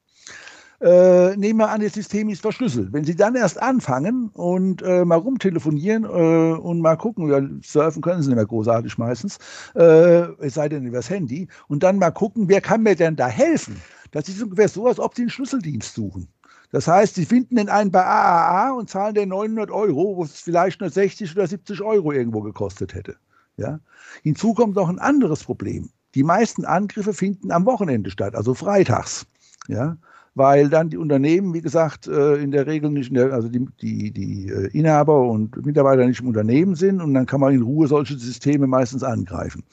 [0.80, 2.92] Äh, nehmen wir an, das System ist verschlüsselt.
[2.92, 8.02] Wenn Sie dann erst anfangen und äh, mal rumtelefonieren äh, und mal gucken, ja, surfen
[8.02, 9.38] können Sie nicht mehr großartig meistens,
[9.74, 13.26] äh, es sei denn übers Handy, und dann mal gucken, wer kann mir denn da
[13.26, 13.80] helfen?
[14.10, 16.28] Das ist ungefähr so, als ob Sie einen Schlüsseldienst suchen.
[16.76, 20.38] Das heißt, sie finden den einen bei AAA und zahlen den 900 Euro, wo es
[20.38, 23.16] vielleicht nur 60 oder 70 Euro irgendwo gekostet hätte.
[23.56, 23.80] Ja?
[24.22, 25.88] Hinzu kommt noch ein anderes Problem.
[26.14, 29.24] Die meisten Angriffe finden am Wochenende statt, also freitags.
[29.68, 29.96] Ja?
[30.36, 34.10] weil dann die Unternehmen, wie gesagt, äh, in der Regel nicht, der, also die, die,
[34.10, 37.88] die äh, Inhaber und Mitarbeiter nicht im Unternehmen sind und dann kann man in Ruhe
[37.88, 39.64] solche Systeme meistens angreifen.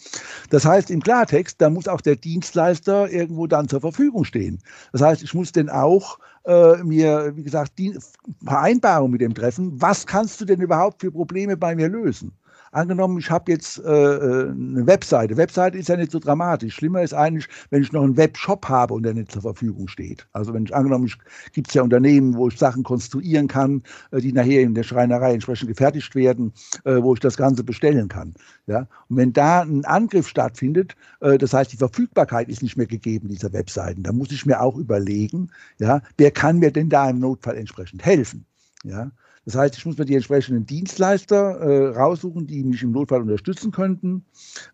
[0.52, 4.60] Das heißt im Klartext, da muss auch der Dienstleister irgendwo dann zur Verfügung stehen.
[4.94, 7.98] Das heißt, ich muss denn auch äh, mir, wie gesagt, die
[8.44, 9.82] Vereinbarung mit dem treffen.
[9.82, 12.32] Was kannst du denn überhaupt für Probleme bei mir lösen?
[12.74, 15.38] Angenommen, ich habe jetzt äh, äh, eine Webseite.
[15.38, 16.74] Webseite ist ja nicht so dramatisch.
[16.74, 20.28] Schlimmer ist eigentlich, wenn ich noch einen Webshop habe und der nicht zur Verfügung steht.
[20.34, 21.12] Also wenn ich angenommen,
[21.52, 25.36] gibt es ja Unternehmen, wo ich Sachen konstruieren kann, äh, die nachher in der Schreinerei
[25.36, 26.52] entsprechend gefertigt werden,
[26.84, 28.34] äh, wo ich das Ganze bestellen kann.
[28.66, 28.88] Ja?
[29.08, 33.28] Und wenn da ein Angriff stattfindet, äh, das heißt, die Verfügbarkeit ist nicht mehr gegeben
[33.28, 37.20] dieser Webseiten, dann muss ich mir auch überlegen, ja, wer kann mir denn da im
[37.20, 38.48] Notfall entsprechend helfen?
[38.84, 39.12] Ja,
[39.46, 43.72] das heißt, ich muss mir die entsprechenden Dienstleister äh, raussuchen, die mich im Notfall unterstützen
[43.72, 44.26] könnten.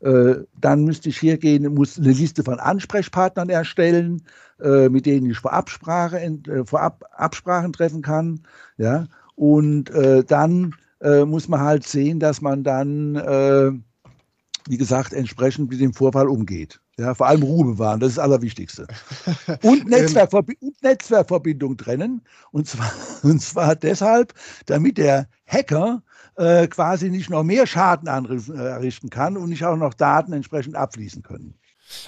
[0.01, 4.21] Äh, dann müsste ich hergehen, muss eine Liste von Ansprechpartnern erstellen,
[4.61, 8.41] äh, mit denen ich vorab, Sprache, äh, vorab Absprachen treffen kann.
[8.77, 9.07] Ja?
[9.35, 13.15] Und äh, dann äh, muss man halt sehen, dass man dann,
[14.67, 16.79] wie gesagt, entsprechend mit dem Vorfall umgeht.
[16.99, 18.85] Ja, vor allem Ruhe bewahren, das ist das Allerwichtigste.
[19.63, 22.21] Und, Netzwerkverbi und Netzwerkverbindung trennen.
[22.51, 22.91] Und zwar,
[23.23, 24.33] und zwar deshalb,
[24.65, 26.03] damit der Hacker
[26.35, 30.75] äh, quasi nicht noch mehr Schaden anrichten äh, kann und nicht auch noch Daten entsprechend
[30.75, 31.58] abfließen können.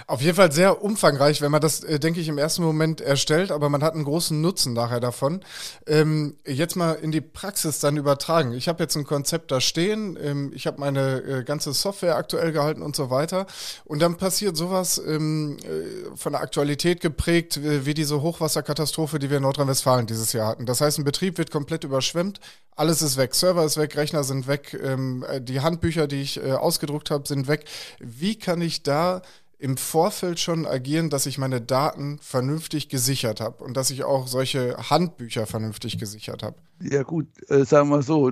[0.08, 3.52] Auf jeden Fall sehr umfangreich, wenn man das, äh, denke ich, im ersten Moment erstellt,
[3.52, 5.42] aber man hat einen großen Nutzen nachher davon.
[5.88, 8.54] Ähm, jetzt mal in die Praxis dann übertragen.
[8.54, 12.52] Ich habe jetzt ein Konzept da stehen, ähm, ich habe meine äh, ganze Software aktuell
[12.52, 13.48] gehalten und so weiter.
[13.86, 19.30] Und dann passiert sowas ähm, äh, von der Aktualität geprägt, äh, wie diese Hochwasserkatastrophe, die
[19.30, 20.66] wir in Nordrhein-Westfalen dieses Jahr hatten.
[20.66, 22.40] Das heißt, ein Betrieb wird komplett überschwemmt,
[22.76, 26.38] alles ist weg, Server ist weg, Rechner sind weg, ähm, äh, die Handbücher, die ich
[26.38, 27.66] äh, ausgedruckt habe, sind weg.
[28.00, 29.22] Wie kann ich da
[29.62, 34.28] im Vorfeld schon agieren, dass ich meine Daten vernünftig gesichert habe und dass ich auch
[34.28, 36.56] solche Handbücher vernünftig gesichert habe?
[36.82, 38.32] Ja gut, äh, sagen wir so,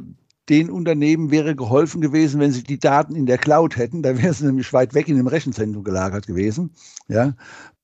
[0.49, 4.01] den Unternehmen wäre geholfen gewesen, wenn sie die Daten in der Cloud hätten.
[4.01, 6.71] Da wäre es nämlich weit weg in dem Rechenzentrum gelagert gewesen.
[7.07, 7.35] Ja,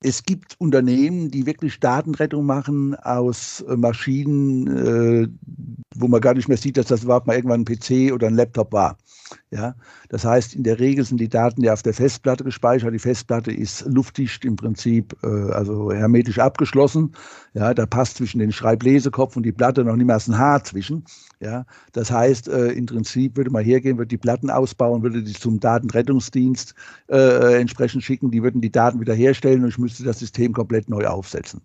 [0.02, 5.28] es gibt Unternehmen, die wirklich Datenrettung machen aus äh, Maschinen, äh,
[5.96, 8.36] wo man gar nicht mehr sieht, dass das überhaupt mal irgendwann ein PC oder ein
[8.36, 8.98] Laptop war.
[9.50, 9.76] Ja,
[10.10, 12.94] das heißt, in der Regel sind die Daten ja auf der Festplatte gespeichert.
[12.94, 17.16] Die Festplatte ist luftdicht im Prinzip, äh, also hermetisch abgeschlossen.
[17.54, 21.06] Ja, da passt zwischen den Schreiblesekopf und die Platte noch niemals ein Haar zwischen.
[21.40, 25.34] Ja, das heißt, äh, im Prinzip würde man hergehen, würde die Platten ausbauen, würde die
[25.34, 26.76] zum Datenrettungsdienst
[27.08, 28.32] äh, entsprechend schicken.
[28.32, 31.62] Die würden die Daten wiederherstellen und ich müsste das System komplett neu aufsetzen.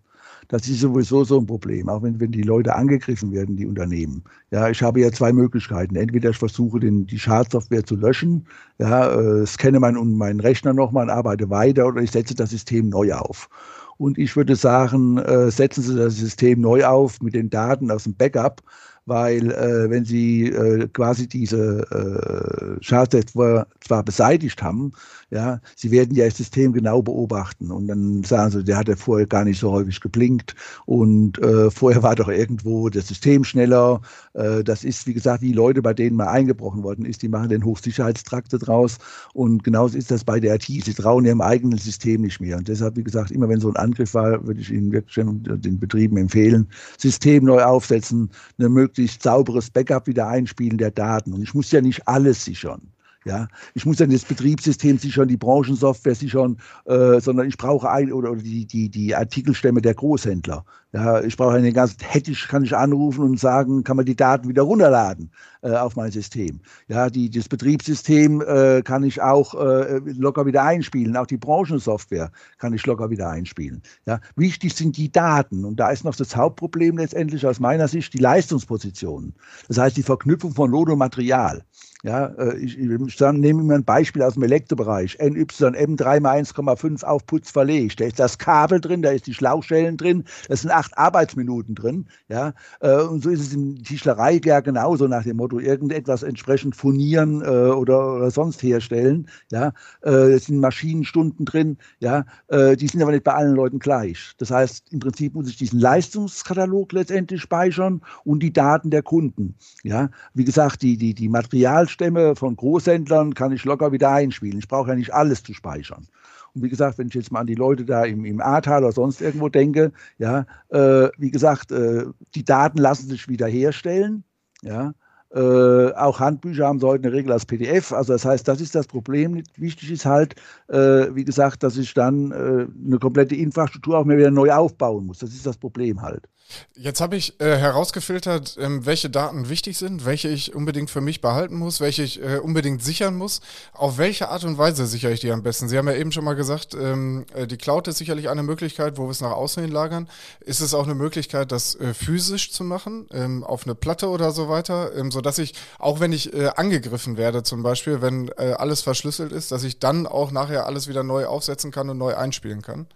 [0.49, 4.23] Das ist sowieso so ein Problem, auch wenn, wenn die Leute angegriffen werden, die Unternehmen.
[4.51, 5.97] Ja, ich habe ja zwei Möglichkeiten.
[5.97, 8.47] Entweder ich versuche, den, die Schadsoftware zu löschen,
[8.79, 12.89] ja, äh, scanne meinen, meinen Rechner nochmal und arbeite weiter, oder ich setze das System
[12.89, 13.49] neu auf.
[13.97, 18.05] Und ich würde sagen, äh, setzen Sie das System neu auf mit den Daten aus
[18.05, 18.63] dem Backup
[19.07, 24.93] weil äh, wenn sie äh, quasi diese äh, Schadsoftware zwar beseitigt haben,
[25.31, 28.97] ja, sie werden ja das System genau beobachten und dann sagen sie, der hat ja
[28.97, 34.01] vorher gar nicht so häufig geblinkt und äh, vorher war doch irgendwo das System schneller.
[34.35, 37.49] Äh, das ist, wie gesagt, die Leute, bei denen mal eingebrochen worden ist, die machen
[37.49, 38.99] den Hochsicherheitstrakte draus
[39.33, 40.65] und genauso ist das bei der IT.
[40.65, 43.77] Sie trauen ihrem eigenen System nicht mehr und deshalb, wie gesagt, immer wenn so ein
[43.77, 46.67] Angriff war, würde ich Ihnen wirklich den Betrieben empfehlen,
[46.99, 51.81] System neu aufsetzen, eine möglichst sauberes Backup wieder einspielen der Daten und ich muss ja
[51.81, 52.81] nicht alles sichern.
[53.27, 56.57] Ja, ich muss dann das Betriebssystem sichern, die Branchensoftware sichern,
[56.87, 60.65] äh, sondern ich brauche ein oder, oder die, die, die Artikelstämme der Großhändler.
[60.93, 64.17] Ja, ich brauche eine ganze, hätte ich, kann ich anrufen und sagen, kann man die
[64.17, 65.31] Daten wieder runterladen
[65.63, 66.61] äh, auf mein System.
[66.89, 71.17] Ja, die, das Betriebssystem äh, kann ich auch äh, locker wieder einspielen.
[71.17, 73.83] Auch die Branchensoftware kann ich locker wieder einspielen.
[74.05, 75.65] Ja, wichtig sind die Daten.
[75.65, 79.35] Und da ist noch das Hauptproblem letztendlich aus meiner Sicht die Leistungspositionen.
[79.69, 81.63] Das heißt, die Verknüpfung von Load und Material.
[82.03, 85.19] Ja, äh, ich, ich nehme mir ein Beispiel aus dem Elektrobereich.
[85.21, 88.01] NYM 3 mal 1,5 auf Putz verlegt.
[88.01, 92.07] Da ist das Kabel drin, da ist die Schlauchstellen drin, das sind acht Arbeitsminuten drin.
[92.29, 96.75] Ja, äh, und so ist es in Tischlerei ja genauso nach dem Motto, irgendetwas entsprechend
[96.75, 99.29] furnieren äh, oder, oder sonst herstellen.
[99.53, 101.77] Ja, es sind Maschinenstunden drin.
[101.99, 104.33] Ja, die sind aber nicht bei allen Leuten gleich.
[104.39, 109.55] Das heißt, im Prinzip muss ich diesen Leistungskatalog letztendlich speichern und die Daten der Kunden.
[109.83, 114.59] Ja, wie gesagt, die, die, die Material Stämme von Großhändlern kann ich locker wieder einspielen.
[114.59, 116.07] Ich brauche ja nicht alles zu speichern.
[116.55, 118.93] Und wie gesagt, wenn ich jetzt mal an die Leute da im, im Ahrtal oder
[118.93, 124.25] sonst irgendwo denke, ja, äh, wie gesagt, äh, die Daten lassen sich wieder herstellen,
[124.63, 124.93] ja,
[125.33, 127.93] äh, auch Handbücher haben sie heute eine Regel als PDF.
[127.93, 129.43] Also das heißt, das ist das Problem.
[129.57, 130.35] Wichtig ist halt,
[130.69, 135.07] äh, wie gesagt, dass ich dann äh, eine komplette Infrastruktur auch mehr wieder neu aufbauen
[135.07, 135.19] muss.
[135.19, 136.27] Das ist das Problem halt.
[136.75, 141.21] Jetzt habe ich äh, herausgefiltert, ähm, welche Daten wichtig sind, welche ich unbedingt für mich
[141.21, 143.41] behalten muss, welche ich äh, unbedingt sichern muss.
[143.73, 145.69] Auf welche Art und Weise sichere ich die am besten?
[145.69, 148.99] Sie haben ja eben schon mal gesagt, ähm, äh, die Cloud ist sicherlich eine Möglichkeit,
[148.99, 150.09] wo wir es nach außen hin lagern.
[150.41, 154.49] Ist es auch eine Möglichkeit, das physisch zu machen, ähm, auf eine Platte oder so
[154.49, 158.81] weiter, ähm, sodass ich, auch wenn ich äh, angegriffen werde zum Beispiel, wenn äh, alles
[158.81, 162.63] verschlüsselt ist, dass ich dann auch nachher alles wieder neu aufsetzen kann und neu einspielen
[162.63, 162.87] kann?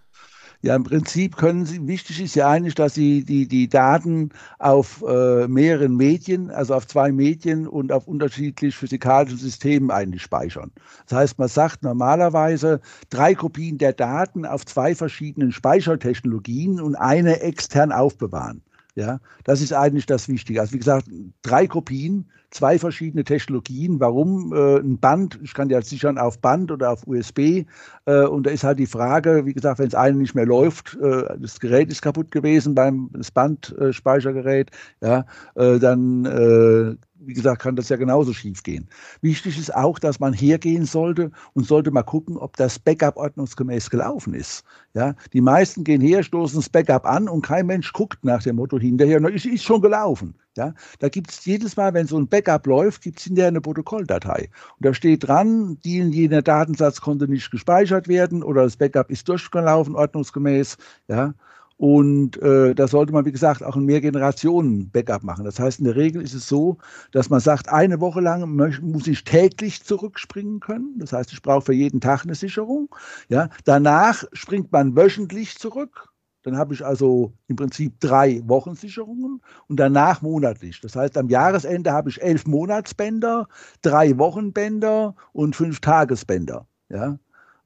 [0.63, 5.03] Ja, im Prinzip können Sie, wichtig ist ja eigentlich, dass Sie die, die Daten auf
[5.07, 10.71] äh, mehreren Medien, also auf zwei Medien und auf unterschiedlich physikalischen Systemen eigentlich speichern.
[11.07, 17.41] Das heißt, man sagt normalerweise drei Kopien der Daten auf zwei verschiedenen Speichertechnologien und eine
[17.41, 18.64] extern aufbewahren.
[18.97, 20.61] Ja, das ist eigentlich das Wichtige.
[20.61, 21.07] Also wie gesagt,
[21.41, 23.99] drei Kopien, zwei verschiedene Technologien.
[23.99, 25.37] Warum äh, ein Band?
[25.43, 27.65] Ich kann ja sichern auf Band oder auf USB.
[28.05, 30.95] Äh, und da ist halt die Frage, wie gesagt, wenn es eine nicht mehr läuft,
[31.01, 37.61] äh, das Gerät ist kaputt gewesen beim das Bandspeichergerät, ja, äh, dann äh, wie gesagt,
[37.61, 38.87] kann das ja genauso schief gehen.
[39.21, 43.89] Wichtig ist auch, dass man hergehen sollte und sollte mal gucken, ob das Backup ordnungsgemäß
[43.89, 44.63] gelaufen ist.
[44.93, 48.57] Ja, die meisten gehen her, stoßen das Backup an und kein Mensch guckt nach dem
[48.57, 50.35] Motto hinterher, na, ist, ist schon gelaufen.
[50.57, 53.59] Ja, da gibt es jedes Mal, wenn so ein Backup läuft, gibt es hinterher eine
[53.59, 54.49] Protokolldatei.
[54.77, 59.09] Und da steht dran, die in jener Datensatz konnte nicht gespeichert werden oder das Backup
[59.11, 60.77] ist durchgelaufen, ordnungsgemäß.
[61.09, 61.33] Ja,
[61.77, 65.43] und äh, da sollte man, wie gesagt, auch ein Mehrgenerationen-Backup machen.
[65.43, 66.77] Das heißt, in der Regel ist es so,
[67.11, 70.97] dass man sagt, eine Woche lang muss ich täglich zurückspringen können.
[70.99, 72.93] Das heißt, ich brauche für jeden Tag eine Sicherung.
[73.27, 76.09] Ja, danach springt man wöchentlich zurück.
[76.43, 80.79] Dann habe ich also im Prinzip drei Wochensicherungen und danach monatlich.
[80.79, 83.47] Das heißt, am Jahresende habe ich elf Monatsbänder,
[83.81, 86.67] drei Wochenbänder und fünf Tagesbänder.
[86.87, 87.17] Ja,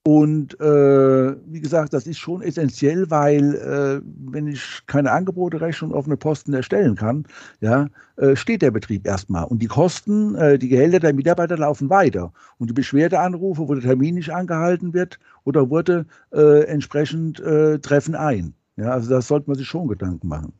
[0.03, 5.93] Und äh, wie gesagt, das ist schon essentiell, weil äh, wenn ich keine Angebote, Rechnung
[5.93, 7.25] offene Posten erstellen kann,
[7.59, 9.43] ja, äh, steht der Betrieb erstmal.
[9.45, 12.31] Und die Kosten, äh, die Gehälter der Mitarbeiter laufen weiter.
[12.57, 18.15] Und die Beschwerdeanrufe, wo der Termin nicht angehalten wird oder wurde, äh, entsprechend äh, treffen
[18.15, 18.53] ein.
[18.77, 20.53] Ja, also das sollte man sich schon Gedanken machen.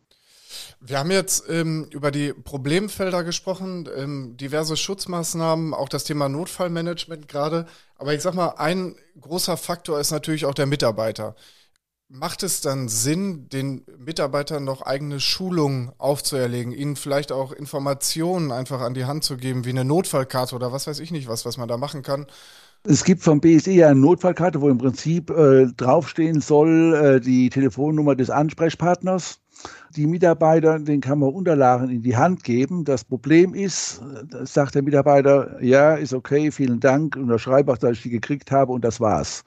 [0.79, 7.27] Wir haben jetzt ähm, über die Problemfelder gesprochen, ähm, diverse Schutzmaßnahmen, auch das Thema Notfallmanagement
[7.27, 7.65] gerade.
[7.97, 11.35] Aber ich sag mal, ein großer Faktor ist natürlich auch der Mitarbeiter.
[12.11, 18.81] Macht es dann Sinn, den Mitarbeitern noch eigene Schulungen aufzuerlegen, ihnen vielleicht auch Informationen einfach
[18.81, 21.57] an die Hand zu geben, wie eine Notfallkarte oder was weiß ich nicht was, was
[21.57, 22.25] man da machen kann?
[22.83, 28.15] Es gibt vom BSE eine Notfallkarte, wo im Prinzip äh, draufstehen soll äh, die Telefonnummer
[28.15, 29.39] des Ansprechpartners
[29.95, 32.83] die Mitarbeiter, den kann man Unterlagen in die Hand geben.
[32.83, 34.01] Das Problem ist,
[34.43, 38.71] sagt der Mitarbeiter, ja, ist okay, vielen Dank, unterschreibe auch, dass ich die gekriegt habe
[38.71, 39.43] und das war's.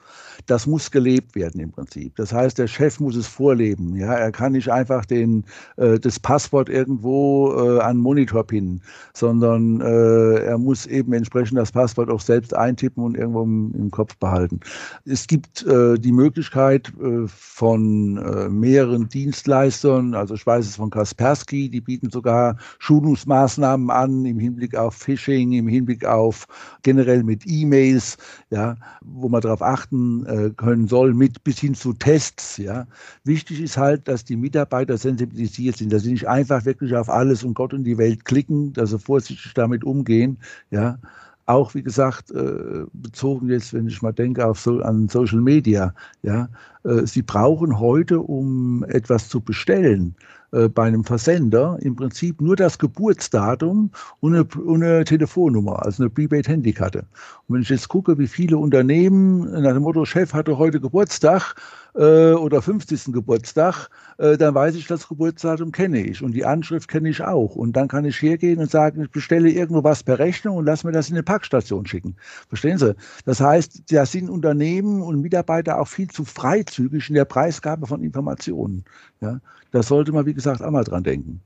[0.47, 2.15] Das muss gelebt werden im Prinzip.
[2.15, 3.95] Das heißt, der Chef muss es vorleben.
[3.95, 5.45] Ja, er kann nicht einfach den,
[5.77, 8.81] äh, das Passwort irgendwo äh, an Monitor pinnen,
[9.13, 13.91] sondern äh, er muss eben entsprechend das Passwort auch selbst eintippen und irgendwo im, im
[13.91, 14.59] Kopf behalten.
[15.05, 20.89] Es gibt äh, die Möglichkeit äh, von äh, mehreren Dienstleistern, also ich weiß es von
[20.89, 26.47] Kaspersky, die bieten sogar Schulungsmaßnahmen an im Hinblick auf Phishing, im Hinblick auf
[26.81, 28.17] generell mit E-Mails,
[28.49, 32.57] ja, wo man darauf achten äh, können soll, mit bis hin zu Tests.
[32.57, 32.87] Ja.
[33.23, 37.43] Wichtig ist halt, dass die Mitarbeiter sensibilisiert sind, dass sie nicht einfach wirklich auf alles
[37.43, 40.37] und Gott und die Welt klicken, dass sie vorsichtig damit umgehen.
[40.71, 40.99] Ja
[41.45, 45.93] auch wie gesagt äh, bezogen jetzt, wenn ich mal denke auf so, an Social Media,
[46.21, 46.49] ja,
[46.83, 50.15] äh, sie brauchen heute, um etwas zu bestellen,
[50.53, 56.03] äh, bei einem Versender im Prinzip nur das Geburtsdatum und eine, und eine Telefonnummer, also
[56.03, 56.99] eine Prepaid-Handykarte.
[57.47, 61.55] Und wenn ich jetzt gucke, wie viele Unternehmen nach dem Motto, Chef hatte heute Geburtstag,
[61.95, 63.13] äh, oder 50.
[63.13, 67.55] Geburtstag, äh, dann weiß ich, das Geburtsdatum kenne ich und die Anschrift kenne ich auch.
[67.55, 70.83] Und dann kann ich hergehen und sagen, ich bestelle irgendwo was per Rechnung und lass
[70.83, 72.15] mir das in eine Packstation schicken.
[72.47, 72.95] Verstehen Sie?
[73.25, 78.03] Das heißt, da sind Unternehmen und Mitarbeiter auch viel zu freizügig in der Preisgabe von
[78.03, 78.83] Informationen.
[79.21, 79.39] Ja,
[79.71, 81.41] da sollte man, wie gesagt, auch mal dran denken.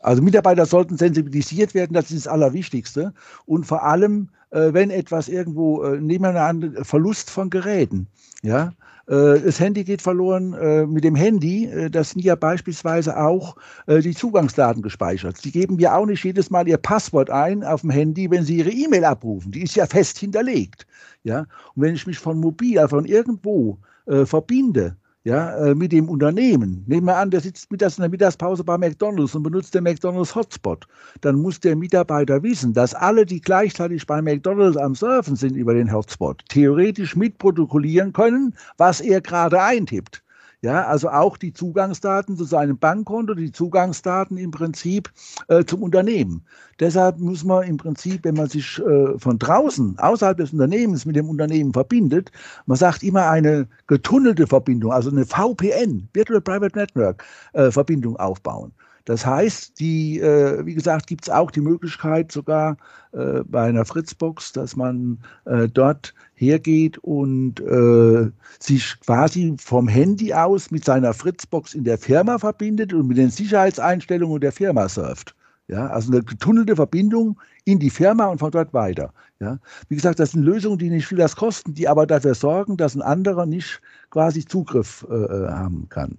[0.00, 3.12] Also Mitarbeiter sollten sensibilisiert werden, das ist das Allerwichtigste.
[3.44, 8.06] Und vor allem, äh, wenn etwas irgendwo, äh, nehmen wir an, Verlust von Geräten,
[8.42, 8.72] ja,
[9.06, 10.52] das Handy geht verloren.
[10.54, 13.56] Äh, mit dem Handy, äh, das sind ja beispielsweise auch
[13.88, 15.36] die Zugangsdaten gespeichert.
[15.38, 18.58] Sie geben ja auch nicht jedes Mal Ihr Passwort ein auf dem Handy, wenn Sie
[18.58, 19.52] Ihre E-Mail abrufen.
[19.52, 20.86] Die ist ja fest hinterlegt.
[21.24, 21.40] Ja?
[21.74, 26.84] Und wenn ich mich von mobil, von irgendwo äh, verbinde, ja, äh, mit dem Unternehmen.
[26.86, 30.34] Nehmen wir an, der sitzt mittags in der Mittagspause bei McDonalds und benutzt den McDonalds
[30.34, 30.86] Hotspot.
[31.20, 35.74] Dann muss der Mitarbeiter wissen, dass alle, die gleichzeitig bei McDonalds am Surfen sind über
[35.74, 40.22] den Hotspot, theoretisch mitprotokollieren können, was er gerade eintippt.
[40.62, 45.10] Ja, also auch die Zugangsdaten zu seinem Bankkonto, die Zugangsdaten im Prinzip
[45.48, 46.44] äh, zum Unternehmen.
[46.80, 51.16] Deshalb muss man im Prinzip, wenn man sich äh, von draußen, außerhalb des Unternehmens mit
[51.16, 52.30] dem Unternehmen verbindet,
[52.66, 58.72] man sagt immer eine getunnelte Verbindung, also eine VPN, Virtual Private Network äh, Verbindung aufbauen.
[59.04, 62.76] Das heißt, die, äh, wie gesagt, gibt es auch die Möglichkeit sogar
[63.12, 70.32] äh, bei einer Fritzbox, dass man äh, dort hergeht und äh, sich quasi vom Handy
[70.34, 75.34] aus mit seiner Fritzbox in der Firma verbindet und mit den Sicherheitseinstellungen der Firma surft.
[75.68, 79.12] Ja, also eine getunnelte Verbindung in die Firma und von dort weiter.
[79.38, 82.76] Ja, wie gesagt, das sind Lösungen, die nicht viel das kosten, die aber dafür sorgen,
[82.76, 83.80] dass ein anderer nicht
[84.10, 86.18] quasi Zugriff äh, äh haben kann.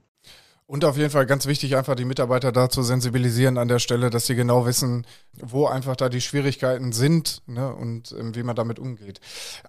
[0.71, 4.25] Und auf jeden Fall ganz wichtig, einfach die Mitarbeiter dazu sensibilisieren an der Stelle, dass
[4.25, 8.79] sie genau wissen, wo einfach da die Schwierigkeiten sind ne, und ähm, wie man damit
[8.79, 9.19] umgeht.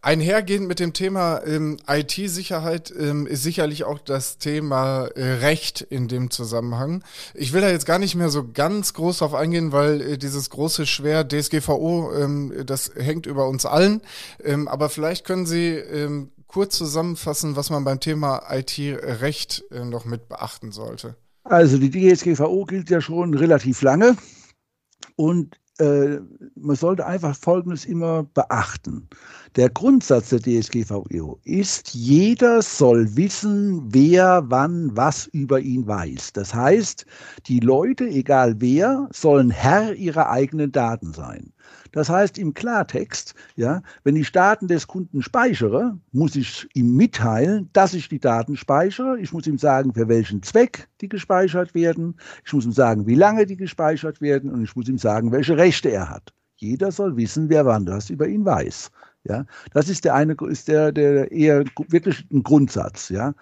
[0.01, 6.07] Einhergehend mit dem Thema ähm, IT-Sicherheit ähm, ist sicherlich auch das Thema äh, Recht in
[6.07, 7.03] dem Zusammenhang.
[7.35, 10.51] Ich will da jetzt gar nicht mehr so ganz groß drauf eingehen, weil äh, dieses
[10.51, 14.03] große Schwer DSGVO, ähm, das hängt über uns allen.
[14.45, 20.05] Ähm, aber vielleicht können Sie ähm, kurz zusammenfassen, was man beim Thema IT-Recht äh, noch
[20.05, 21.17] mit beachten sollte?
[21.45, 24.17] Also die DSGVO gilt ja schon relativ lange
[25.17, 26.21] und äh,
[26.55, 29.09] man sollte einfach Folgendes immer beachten.
[29.57, 36.35] Der Grundsatz der DSGVO ist, jeder soll wissen, wer wann was über ihn weiß.
[36.35, 37.07] Das heißt,
[37.47, 41.53] die Leute, egal wer, sollen Herr ihrer eigenen Daten sein.
[41.93, 47.69] Das heißt im Klartext, ja, wenn ich Daten des Kunden speichere, muss ich ihm mitteilen,
[47.73, 49.19] dass ich die Daten speichere.
[49.21, 52.17] Ich muss ihm sagen, für welchen Zweck die gespeichert werden.
[52.45, 55.57] Ich muss ihm sagen, wie lange die gespeichert werden und ich muss ihm sagen, welche
[55.57, 56.33] Rechte er hat.
[56.57, 58.91] Jeder soll wissen, wer wann das über ihn weiß.
[59.25, 63.09] Ja, das ist der eine, ist der, der eher wirklich ein Grundsatz.
[63.09, 63.35] Ja,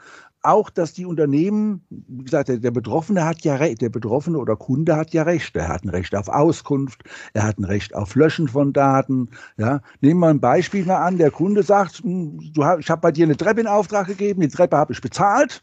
[0.43, 4.57] auch, dass die Unternehmen, wie gesagt, der, der, Betroffene hat ja recht, der Betroffene oder
[4.57, 5.55] Kunde hat ja recht.
[5.57, 7.03] Er hat ein Recht auf Auskunft,
[7.35, 9.31] er hat ein Recht auf Löschen von Daten.
[9.57, 11.19] Ja, nehmen wir ein Beispiel mal an.
[11.19, 14.49] Der Kunde sagt, hm, du, ich habe bei dir eine Treppe in Auftrag gegeben, die
[14.49, 15.63] Treppe habe ich bezahlt.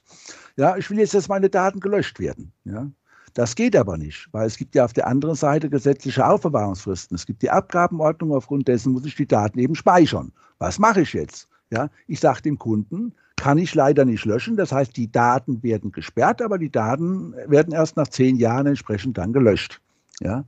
[0.55, 2.51] Ja, ich will jetzt, dass meine Daten gelöscht werden.
[2.63, 2.87] Ja,
[3.33, 7.15] das geht aber nicht, weil es gibt ja auf der anderen Seite gesetzliche Aufbewahrungsfristen.
[7.15, 10.31] Es gibt die Abgabenordnung, aufgrund dessen muss ich die Daten eben speichern.
[10.59, 11.47] Was mache ich jetzt?
[11.69, 14.57] Ja, ich sage dem Kunden, kann ich leider nicht löschen.
[14.57, 19.17] Das heißt, die Daten werden gesperrt, aber die Daten werden erst nach zehn Jahren entsprechend
[19.17, 19.79] dann gelöscht.
[20.19, 20.43] Ja.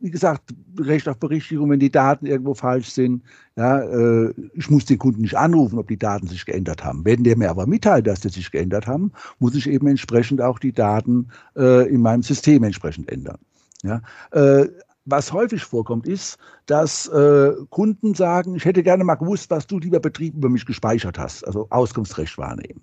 [0.00, 3.22] Wie gesagt, Recht auf Berichtigung, wenn die Daten irgendwo falsch sind.
[3.56, 7.04] Ja, äh, ich muss den Kunden nicht anrufen, ob die Daten sich geändert haben.
[7.04, 10.58] Wenn der mir aber mitteilt, dass die sich geändert haben, muss ich eben entsprechend auch
[10.58, 13.38] die Daten äh, in meinem System entsprechend ändern.
[13.82, 14.66] Ja, äh,
[15.04, 19.78] was häufig vorkommt, ist, dass äh, Kunden sagen, ich hätte gerne mal gewusst, was du,
[19.78, 22.82] lieber Betrieb, über mich gespeichert hast, also Auskunftsrecht wahrnehmen.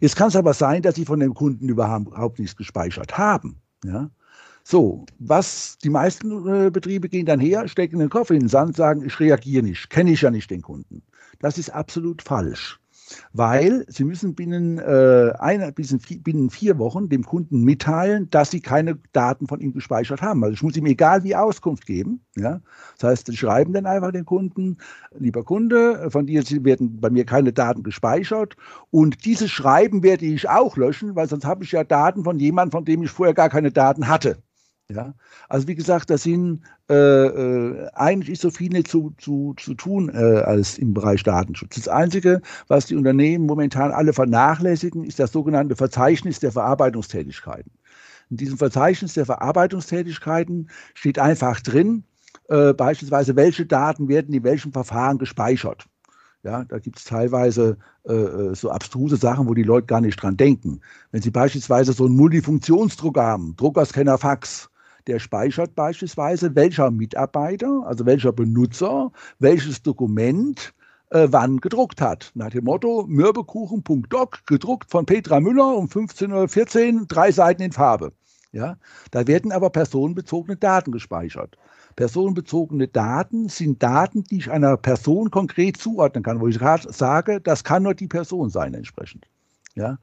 [0.00, 3.60] Jetzt kann es aber sein, dass sie von dem Kunden überhaupt nichts gespeichert haben.
[3.84, 4.10] Ja?
[4.64, 8.76] So, was die meisten äh, Betriebe gehen dann her, stecken den Kopf in den Sand,
[8.76, 11.02] sagen, ich reagiere nicht, kenne ich ja nicht den Kunden.
[11.38, 12.80] Das ist absolut falsch
[13.32, 18.98] weil sie müssen binnen, äh, eine, binnen vier Wochen dem Kunden mitteilen, dass sie keine
[19.12, 20.42] Daten von ihm gespeichert haben.
[20.42, 22.20] Also ich muss ihm egal wie Auskunft geben.
[22.36, 22.60] Ja?
[22.98, 24.78] Das heißt, sie schreiben dann einfach den Kunden,
[25.18, 28.56] lieber Kunde, von dir werden bei mir keine Daten gespeichert
[28.90, 32.72] und dieses Schreiben werde ich auch löschen, weil sonst habe ich ja Daten von jemandem,
[32.72, 34.38] von dem ich vorher gar keine Daten hatte.
[34.90, 35.14] Ja,
[35.48, 40.10] also wie gesagt, da sind äh, äh, eigentlich so viel nicht zu, zu, zu tun
[40.10, 41.76] äh, als im Bereich Datenschutz.
[41.76, 47.72] Das Einzige, was die Unternehmen momentan alle vernachlässigen, ist das sogenannte Verzeichnis der Verarbeitungstätigkeiten.
[48.28, 52.04] In diesem Verzeichnis der Verarbeitungstätigkeiten steht einfach drin,
[52.48, 55.86] äh, beispielsweise, welche Daten werden in welchem Verfahren gespeichert.
[56.42, 60.22] Ja, da gibt es teilweise äh, äh, so abstruse Sachen, wo die Leute gar nicht
[60.22, 60.82] dran denken.
[61.10, 64.68] Wenn Sie beispielsweise so einen Multifunktionsdruck haben, Druckerscanner, Fax,
[65.06, 70.74] der speichert beispielsweise, welcher Mitarbeiter, also welcher Benutzer, welches Dokument
[71.10, 72.32] äh, wann gedruckt hat.
[72.34, 78.12] Nach dem Motto Mürbekuchen.doc, gedruckt von Petra Müller um 15.14 Uhr, drei Seiten in Farbe.
[78.52, 78.76] Ja,
[79.10, 81.58] da werden aber personenbezogene Daten gespeichert.
[81.96, 87.64] Personenbezogene Daten sind Daten, die ich einer Person konkret zuordnen kann, wo ich sage, das
[87.64, 89.26] kann nur die Person sein entsprechend.
[89.74, 89.98] Ja?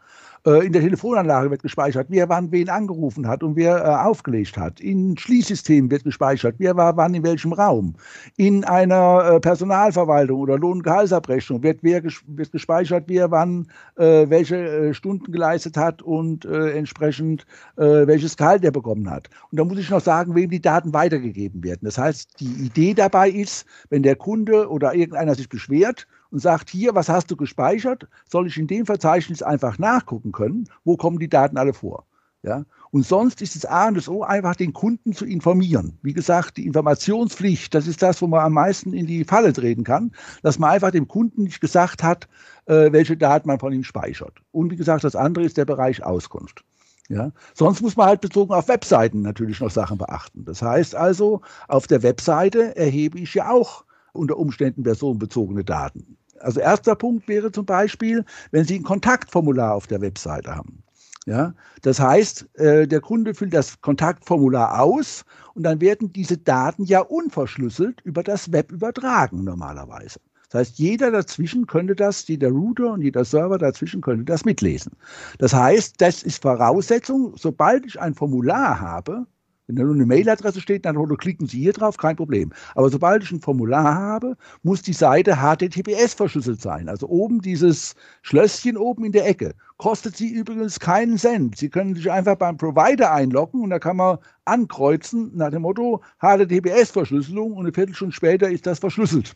[0.46, 4.58] Äh, in der Telefonanlage wird gespeichert, wer wann wen angerufen hat und wer äh, aufgelegt
[4.58, 4.80] hat.
[4.80, 7.96] In Schließsystemen wird gespeichert, wer war wann in welchem Raum.
[8.38, 13.68] In einer äh, Personalverwaltung oder Lohn- und Gehaltsabrechnung wird, wer ges wird gespeichert, wer wann
[13.98, 17.46] äh, welche äh, Stunden geleistet hat und äh, entsprechend
[17.76, 19.30] welches Gehalt er bekommen hat.
[19.52, 21.82] Und da muss ich noch sagen, wem die Daten weitergegeben werden.
[21.84, 26.70] Das heißt, die Idee dabei ist, wenn der Kunde oder irgendeiner sich beschwert und sagt,
[26.70, 31.20] hier, was hast du gespeichert, soll ich in dem Verzeichnis einfach nachgucken können, wo kommen
[31.20, 32.06] die Daten alle vor.
[32.44, 32.66] Ja?
[32.92, 35.98] Und sonst ist es A und das O, einfach den Kunden zu informieren.
[36.02, 39.84] Wie gesagt, die Informationspflicht, das ist das, wo man am meisten in die Falle treten
[39.84, 40.12] kann,
[40.42, 42.28] dass man einfach dem Kunden nicht gesagt hat,
[42.66, 44.40] äh, welche Daten man von ihm speichert.
[44.52, 46.64] Und wie gesagt, das andere ist der Bereich Auskunft.
[47.10, 47.32] Ja?
[47.54, 50.44] Sonst muss man halt bezogen auf Webseiten natürlich noch Sachen beachten.
[50.46, 56.18] Das heißt also, auf der Webseite erhebe ich ja auch unter Umständen personenbezogene Daten.
[56.42, 60.84] Also erster Punkt wäre zum Beispiel, wenn Sie ein Kontaktformular auf der Webseite haben.
[61.28, 65.24] Ja, das heißt, äh, der Kunde füllt das Kontaktformular aus
[65.54, 70.20] und dann werden diese Daten ja unverschlüsselt über das Web übertragen normalerweise.
[70.50, 74.94] Das heißt, jeder dazwischen könnte das, jeder Router und jeder Server dazwischen könnte das mitlesen.
[75.38, 79.28] Das heißt, das ist Voraussetzung, sobald ich ein Formular habe,
[79.68, 82.52] wenn da nur eine Mailadresse steht, dann klicken Sie hier drauf, kein Problem.
[82.76, 86.90] Aber sobald ich ein Formular habe, muss die Seite HTTPS verschlüsselt sein.
[86.90, 89.54] Also oben dieses Schlösschen oben in der Ecke.
[89.78, 91.58] Kostet Sie übrigens keinen Cent.
[91.58, 96.02] Sie können sich einfach beim Provider einloggen und da kann man ankreuzen nach dem Motto
[96.20, 99.36] HTTPS-Verschlüsselung und eine Viertelstunde später ist das verschlüsselt.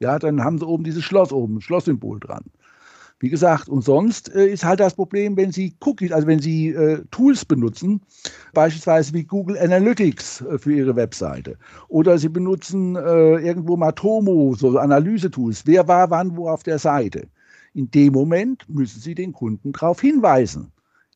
[0.00, 2.44] Ja, dann haben Sie oben dieses Schloss oben, Schlosssymbol dran.
[3.18, 6.68] Wie gesagt, und sonst äh, ist halt das Problem, wenn Sie Cookies, also wenn Sie
[6.68, 8.02] äh, Tools benutzen,
[8.52, 11.56] beispielsweise wie Google Analytics äh, für Ihre Webseite,
[11.88, 17.26] oder Sie benutzen äh, irgendwo Matomo, so Analyse-Tools, wer war wann wo auf der Seite.
[17.72, 20.72] In dem Moment müssen Sie den Kunden darauf hinweisen.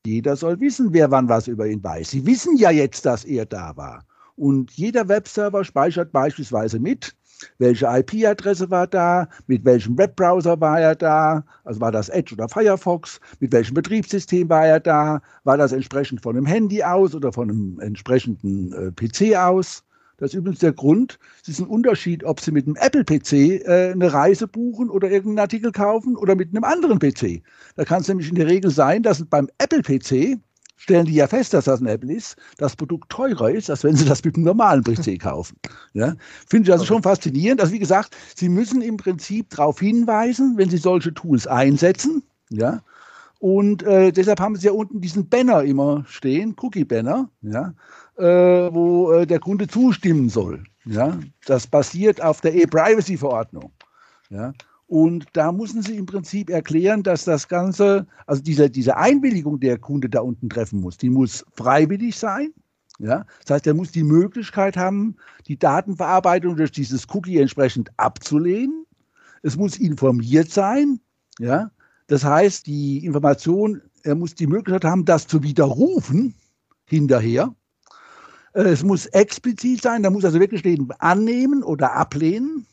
[0.06, 2.10] Jeder soll wissen, wer wann was über ihn weiß.
[2.10, 4.04] Sie wissen ja jetzt, dass er da war.
[4.36, 7.14] Und jeder Webserver speichert beispielsweise mit,
[7.58, 12.48] welche IP-Adresse war da, mit welchem Webbrowser war er da, also war das Edge oder
[12.48, 17.32] Firefox, mit welchem Betriebssystem war er da, war das entsprechend von einem Handy aus oder
[17.32, 19.84] von einem entsprechenden äh, PC aus.
[20.20, 23.92] Das ist übrigens der Grund, es ist ein Unterschied, ob Sie mit einem Apple-PC äh,
[23.92, 27.42] eine Reise buchen oder irgendeinen Artikel kaufen oder mit einem anderen PC.
[27.76, 30.38] Da kann es nämlich in der Regel sein, dass beim Apple-PC
[30.80, 33.96] stellen die ja fest, dass das ein Apple ist, das Produkt teurer ist, als wenn
[33.96, 35.56] sie das mit einem normalen PC kaufen.
[35.92, 36.14] Ja?
[36.48, 37.60] Finde ich also schon faszinierend.
[37.60, 42.22] Also wie gesagt, Sie müssen im Prinzip darauf hinweisen, wenn Sie solche Tools einsetzen.
[42.48, 42.80] Ja?
[43.40, 47.74] Und äh, deshalb haben Sie ja unten diesen Banner immer stehen, Cookie-Banner, ja?
[48.16, 50.64] Äh, wo äh, der Kunde zustimmen soll.
[50.86, 51.18] Ja?
[51.44, 53.70] Das basiert auf der E-Privacy-Verordnung.
[54.30, 54.52] Ja?
[54.90, 59.78] Und da müssen Sie im Prinzip erklären, dass das Ganze, also diese, diese Einwilligung, der
[59.78, 62.52] Kunde da unten treffen muss, die muss freiwillig sein.
[62.98, 63.24] Ja?
[63.44, 65.14] Das heißt, er muss die Möglichkeit haben,
[65.46, 68.84] die Datenverarbeitung durch dieses Cookie entsprechend abzulehnen.
[69.44, 70.98] Es muss informiert sein.
[71.38, 71.70] Ja?
[72.08, 76.34] Das heißt, die Information, er muss die Möglichkeit haben, das zu widerrufen
[76.84, 77.54] hinterher.
[78.54, 82.66] Es muss explizit sein, da muss also wirklich stehen, annehmen oder ablehnen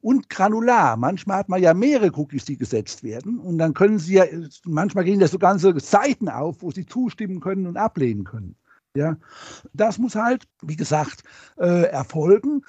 [0.00, 0.96] und granular.
[0.96, 3.38] Manchmal hat man ja mehrere Cookies, die gesetzt werden.
[3.38, 4.24] Und dann können Sie ja,
[4.64, 8.56] manchmal gehen ja so ganze Seiten auf, wo Sie zustimmen können und ablehnen können.
[8.96, 9.16] Ja,
[9.72, 11.22] das muss halt, wie gesagt,
[11.58, 12.62] äh, erfolgen.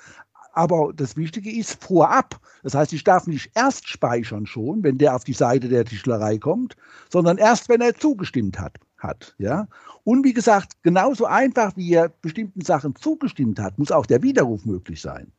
[0.53, 2.39] Aber das Wichtige ist vorab.
[2.61, 6.38] Das heißt, ich darf nicht erst speichern schon, wenn der auf die Seite der Tischlerei
[6.38, 6.75] kommt,
[7.09, 8.77] sondern erst, wenn er zugestimmt hat.
[8.97, 9.67] hat ja?
[10.03, 14.65] Und wie gesagt, genauso einfach, wie er bestimmten Sachen zugestimmt hat, muss auch der Widerruf
[14.65, 15.32] möglich sein.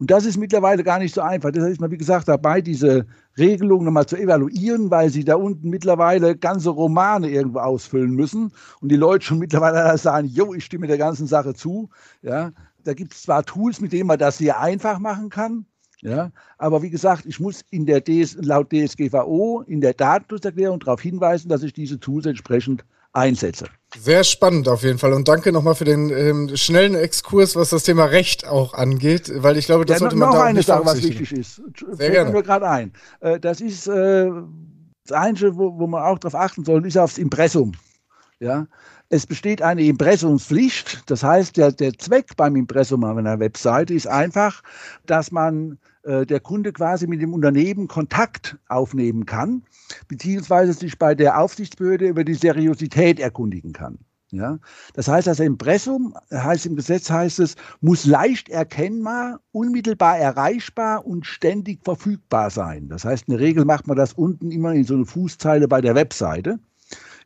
[0.00, 1.50] Und das ist mittlerweile gar nicht so einfach.
[1.50, 5.70] Deshalb ist man, wie gesagt, dabei, diese Regelung nochmal zu evaluieren, weil sie da unten
[5.70, 10.86] mittlerweile ganze Romane irgendwo ausfüllen müssen und die Leute schon mittlerweile sagen, jo, ich stimme
[10.86, 11.90] der ganzen Sache zu.
[12.22, 12.52] Ja,
[12.84, 15.66] da gibt es zwar Tools, mit denen man das sehr einfach machen kann,
[16.00, 21.00] ja, aber wie gesagt, ich muss in der DS, laut DSGVO in der Datenschutzerklärung darauf
[21.00, 23.66] hinweisen, dass ich diese Tools entsprechend einsetze.
[23.96, 27.84] Sehr spannend auf jeden Fall und danke nochmal für den ähm, schnellen Exkurs, was das
[27.84, 30.84] Thema Recht auch angeht, weil ich glaube, das ja, sollte man noch da eine Sache,
[30.84, 31.62] was wichtig ist.
[31.92, 32.30] Sehr gerne.
[32.30, 32.92] mir gerade ein.
[33.20, 34.30] Äh, das ist äh,
[35.06, 37.72] das Einzige, wo, wo man auch darauf achten soll, ist aufs Impressum.
[38.40, 38.68] Ja,
[39.08, 41.10] es besteht eine Impressumspflicht.
[41.10, 44.62] Das heißt, der, der Zweck beim Impressum auf einer Webseite ist einfach,
[45.06, 49.64] dass man äh, der Kunde quasi mit dem Unternehmen Kontakt aufnehmen kann,
[50.06, 53.98] beziehungsweise sich bei der Aufsichtsbehörde über die Seriosität erkundigen kann.
[54.30, 54.58] Ja,
[54.92, 61.24] das heißt, das Impressum, heißt im Gesetz heißt es, muss leicht erkennbar, unmittelbar erreichbar und
[61.24, 62.88] ständig verfügbar sein.
[62.88, 65.80] Das heißt, in der Regel macht man das unten immer in so eine Fußzeile bei
[65.80, 66.60] der Webseite.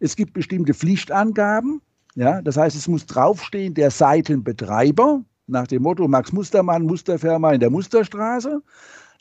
[0.02, 1.80] Es gibt bestimmte Pflichtangaben.
[2.16, 7.60] Ja, das heißt, es muss draufstehen, der Seitenbetreiber, nach dem Motto Max Mustermann, Musterfirma in
[7.60, 8.60] der Musterstraße.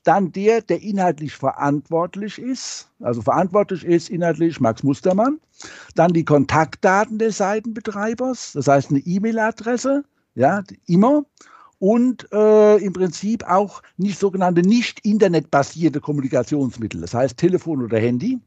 [0.03, 5.39] Dann der, der inhaltlich verantwortlich ist, also verantwortlich ist inhaltlich Max Mustermann.
[5.93, 10.03] Dann die Kontaktdaten des Seitenbetreibers, das heißt eine E-Mail-Adresse,
[10.34, 11.23] ja, immer.
[11.77, 18.39] Und äh, im Prinzip auch nicht sogenannte nicht internetbasierte Kommunikationsmittel, das heißt Telefon oder Handy.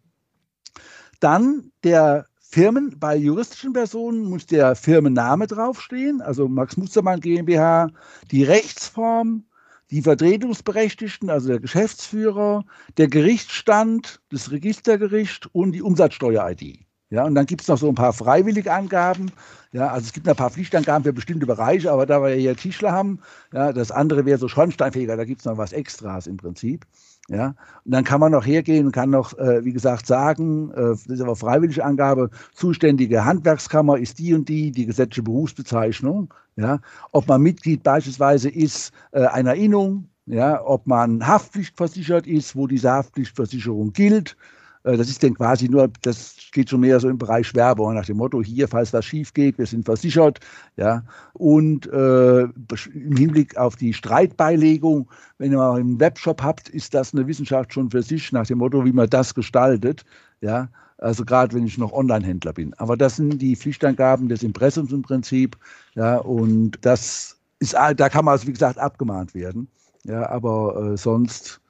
[1.25, 7.89] Dann der Firmen, bei juristischen Personen muss der Firmenname draufstehen, also Max Mustermann GmbH,
[8.31, 9.47] die Rechtsform,
[9.91, 12.67] die Vertretungsberechtigten, also der Geschäftsführer,
[12.99, 16.85] der Gerichtsstand, das Registergericht und die Umsatzsteuer-ID.
[17.15, 19.31] Ja, und dann gibt es noch so ein paar freiwillige Angaben.
[19.71, 22.91] Ja, also es gibt ein paar Pflichtangaben für bestimmte Bereiche, aber da wir ja Tischler
[22.91, 23.21] haben,
[23.53, 26.85] ja, das andere wäre so Schornsteinfeger, da gibt es noch was Extras im Prinzip.
[27.29, 27.55] Ja,
[27.85, 31.07] und dann kann man noch hergehen und kann noch, äh, wie gesagt, sagen, äh, das
[31.07, 36.35] ist aber freiwillige Angabe, zuständige Handwerkskammer ist die und die, die gesetzliche Berufsbezeichnung.
[36.57, 36.81] Ja,
[37.13, 42.91] ob man Mitglied beispielsweise ist äh, einer Innung, ja, ob man haftpflichtversichert ist, wo diese
[42.91, 44.37] Haftpflichtversicherung gilt,
[44.85, 48.19] das ist denn quasi nur, das geht schon mehr so im Bereich Werbung, nach dem
[48.19, 50.41] Motto, hier, falls was schief geht, wir sind versichert.
[50.77, 51.03] Ja.
[51.33, 55.09] Und äh, im Hinblick auf die Streitbeilegung,
[55.39, 58.59] wenn ihr mal einen Webshop habt, ist das eine Wissenschaft schon für sich, nach dem
[58.59, 60.05] Motto, wie man das gestaltet.
[60.43, 60.69] Ja.
[60.99, 62.75] Also gerade wenn ich noch Online-Händler bin.
[62.75, 65.57] Aber das sind die Pflichtangaben des Impressums im Prinzip.
[65.95, 69.67] Ja, und das ist, da kann man also, wie gesagt, abgemahnt werden.
[70.05, 71.61] Ja, aber äh, sonst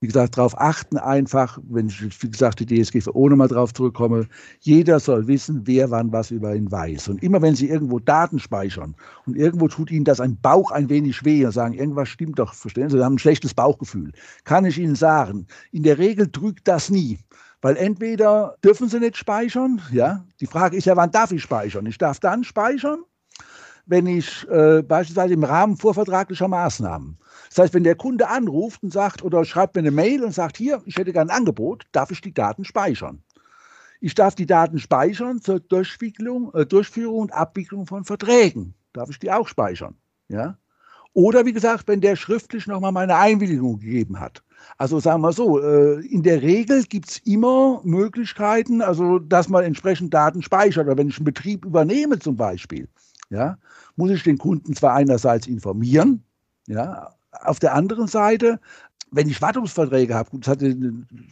[0.00, 4.26] wie gesagt, darauf achten einfach, wenn ich, wie gesagt, die DSGVO nochmal drauf zurückkomme,
[4.60, 7.08] jeder soll wissen, wer wann was über ihn weiß.
[7.08, 8.96] Und immer wenn Sie irgendwo Daten speichern
[9.26, 12.54] und irgendwo tut Ihnen das ein Bauch ein wenig weh und sagen, irgendwas stimmt doch,
[12.54, 14.12] verstehen Sie, Sie haben ein schlechtes Bauchgefühl,
[14.44, 17.18] kann ich Ihnen sagen, in der Regel trügt das nie.
[17.62, 21.84] Weil entweder dürfen Sie nicht speichern, ja, die Frage ist ja, wann darf ich speichern?
[21.84, 23.00] Ich darf dann speichern,
[23.90, 27.18] wenn ich äh, beispielsweise im Rahmen vorvertraglicher Maßnahmen
[27.50, 30.56] das heißt, wenn der Kunde anruft und sagt oder schreibt mir eine Mail und sagt,
[30.56, 33.22] hier, ich hätte gerne ein Angebot, darf ich die Daten speichern.
[34.00, 38.74] Ich darf die Daten speichern zur Durchwicklung, äh, Durchführung und Abwicklung von Verträgen.
[38.92, 39.96] Darf ich die auch speichern?
[40.28, 40.56] Ja?
[41.12, 44.44] Oder wie gesagt, wenn der schriftlich nochmal meine Einwilligung gegeben hat.
[44.78, 49.64] Also sagen wir so, äh, in der Regel gibt es immer Möglichkeiten, also dass man
[49.64, 50.86] entsprechend Daten speichert.
[50.86, 52.88] Oder wenn ich einen Betrieb übernehme zum Beispiel,
[53.30, 53.58] ja,
[53.96, 56.22] muss ich den Kunden zwar einerseits informieren,
[56.66, 58.60] ja, auf der anderen Seite
[59.10, 60.76] wenn ich Wartungsverträge habe, gut, hatte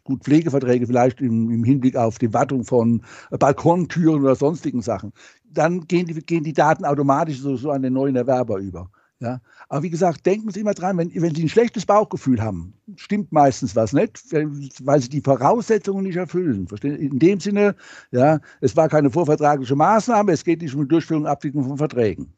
[0.04, 5.12] gut Pflegeverträge vielleicht im, im, Hinblick auf die Wartung von Balkontüren oder sonstigen Sachen,
[5.44, 8.90] dann gehen die, gehen die Daten automatisch so, so an den neuen Erwerber über.
[9.20, 12.74] Ja, aber wie gesagt, denken Sie immer dran, wenn, wenn Sie ein schlechtes Bauchgefühl haben,
[12.94, 16.68] stimmt meistens was nicht, weil Sie die Voraussetzungen nicht erfüllen.
[16.68, 16.94] Verstehen?
[16.94, 17.74] In dem Sinne,
[18.12, 21.78] ja, es war keine vorvertragliche Maßnahme, es geht nicht um die Durchführung und Abwicklung von
[21.78, 22.32] Verträgen.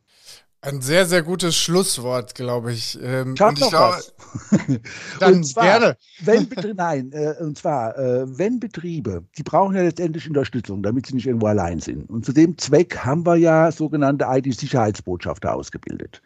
[0.62, 2.98] Ein sehr, sehr gutes Schlusswort, glaube ich.
[3.02, 4.12] Ähm, ich habe noch glaube, was.
[5.18, 5.96] dann und zwar, gerne.
[6.20, 11.14] Wenn nein, äh, und zwar, äh, wenn Betriebe, die brauchen ja letztendlich Unterstützung, damit sie
[11.14, 12.10] nicht irgendwo allein sind.
[12.10, 16.20] Und zu dem Zweck haben wir ja sogenannte IT-Sicherheitsbotschafter ausgebildet.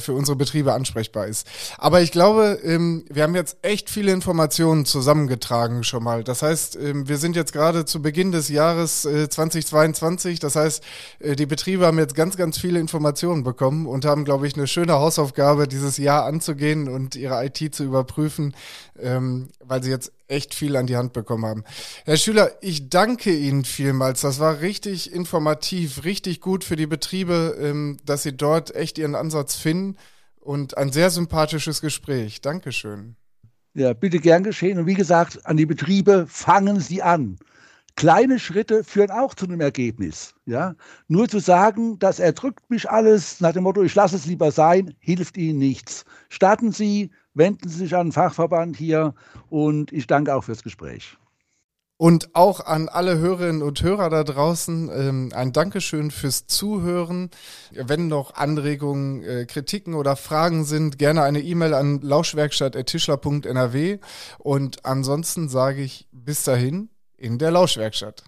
[0.00, 1.46] für unsere Betriebe ansprechbar ist.
[1.78, 6.24] Aber ich glaube, ähm, wir haben jetzt echt viele Informationen zusammengetragen schon mal.
[6.24, 10.36] Das heißt, ähm, wir sind jetzt gerade zu Beginn des Jahres 2022.
[10.36, 10.82] Äh, das heißt,
[11.20, 14.66] äh, die Betriebe haben jetzt ganz, ganz viele Informationen bekommen und haben, glaube ich, eine
[14.66, 18.54] schöne Hausaufgabe, dieses Jahr anzugehen und ihre IT zu überprüfen,
[19.02, 21.64] ähm, weil sie jetzt echt viel an die Hand bekommen haben.
[22.04, 24.20] Herr Schüler, ich danke Ihnen vielmals.
[24.20, 29.14] Das war richtig informativ, richtig gut für die Betriebe, ähm, dass Sie dort echt Ihren
[29.14, 29.96] Ansatz finden
[30.40, 32.40] und ein sehr sympathisches Gespräch.
[32.40, 33.16] Dankeschön.
[33.74, 34.78] Ja, bitte gern geschehen.
[34.78, 37.38] Und wie gesagt, an die Betriebe fangen Sie an.
[37.96, 40.34] Kleine Schritte führen auch zu einem Ergebnis.
[40.46, 40.74] Ja?
[41.06, 44.94] Nur zu sagen, das erdrückt mich alles, nach dem Motto, ich lasse es lieber sein,
[45.00, 46.04] hilft Ihnen nichts.
[46.30, 49.14] Starten Sie, wenden Sie sich an den Fachverband hier
[49.48, 51.16] und ich danke auch fürs Gespräch.
[52.00, 57.28] Und auch an alle Hörerinnen und Hörer da draußen ähm, ein Dankeschön fürs Zuhören.
[57.72, 63.98] Wenn noch Anregungen, äh, Kritiken oder Fragen sind, gerne eine E-Mail an lauschwerkstatt.tischler.nrw.
[64.38, 68.24] Und ansonsten sage ich bis dahin in der Lauschwerkstatt.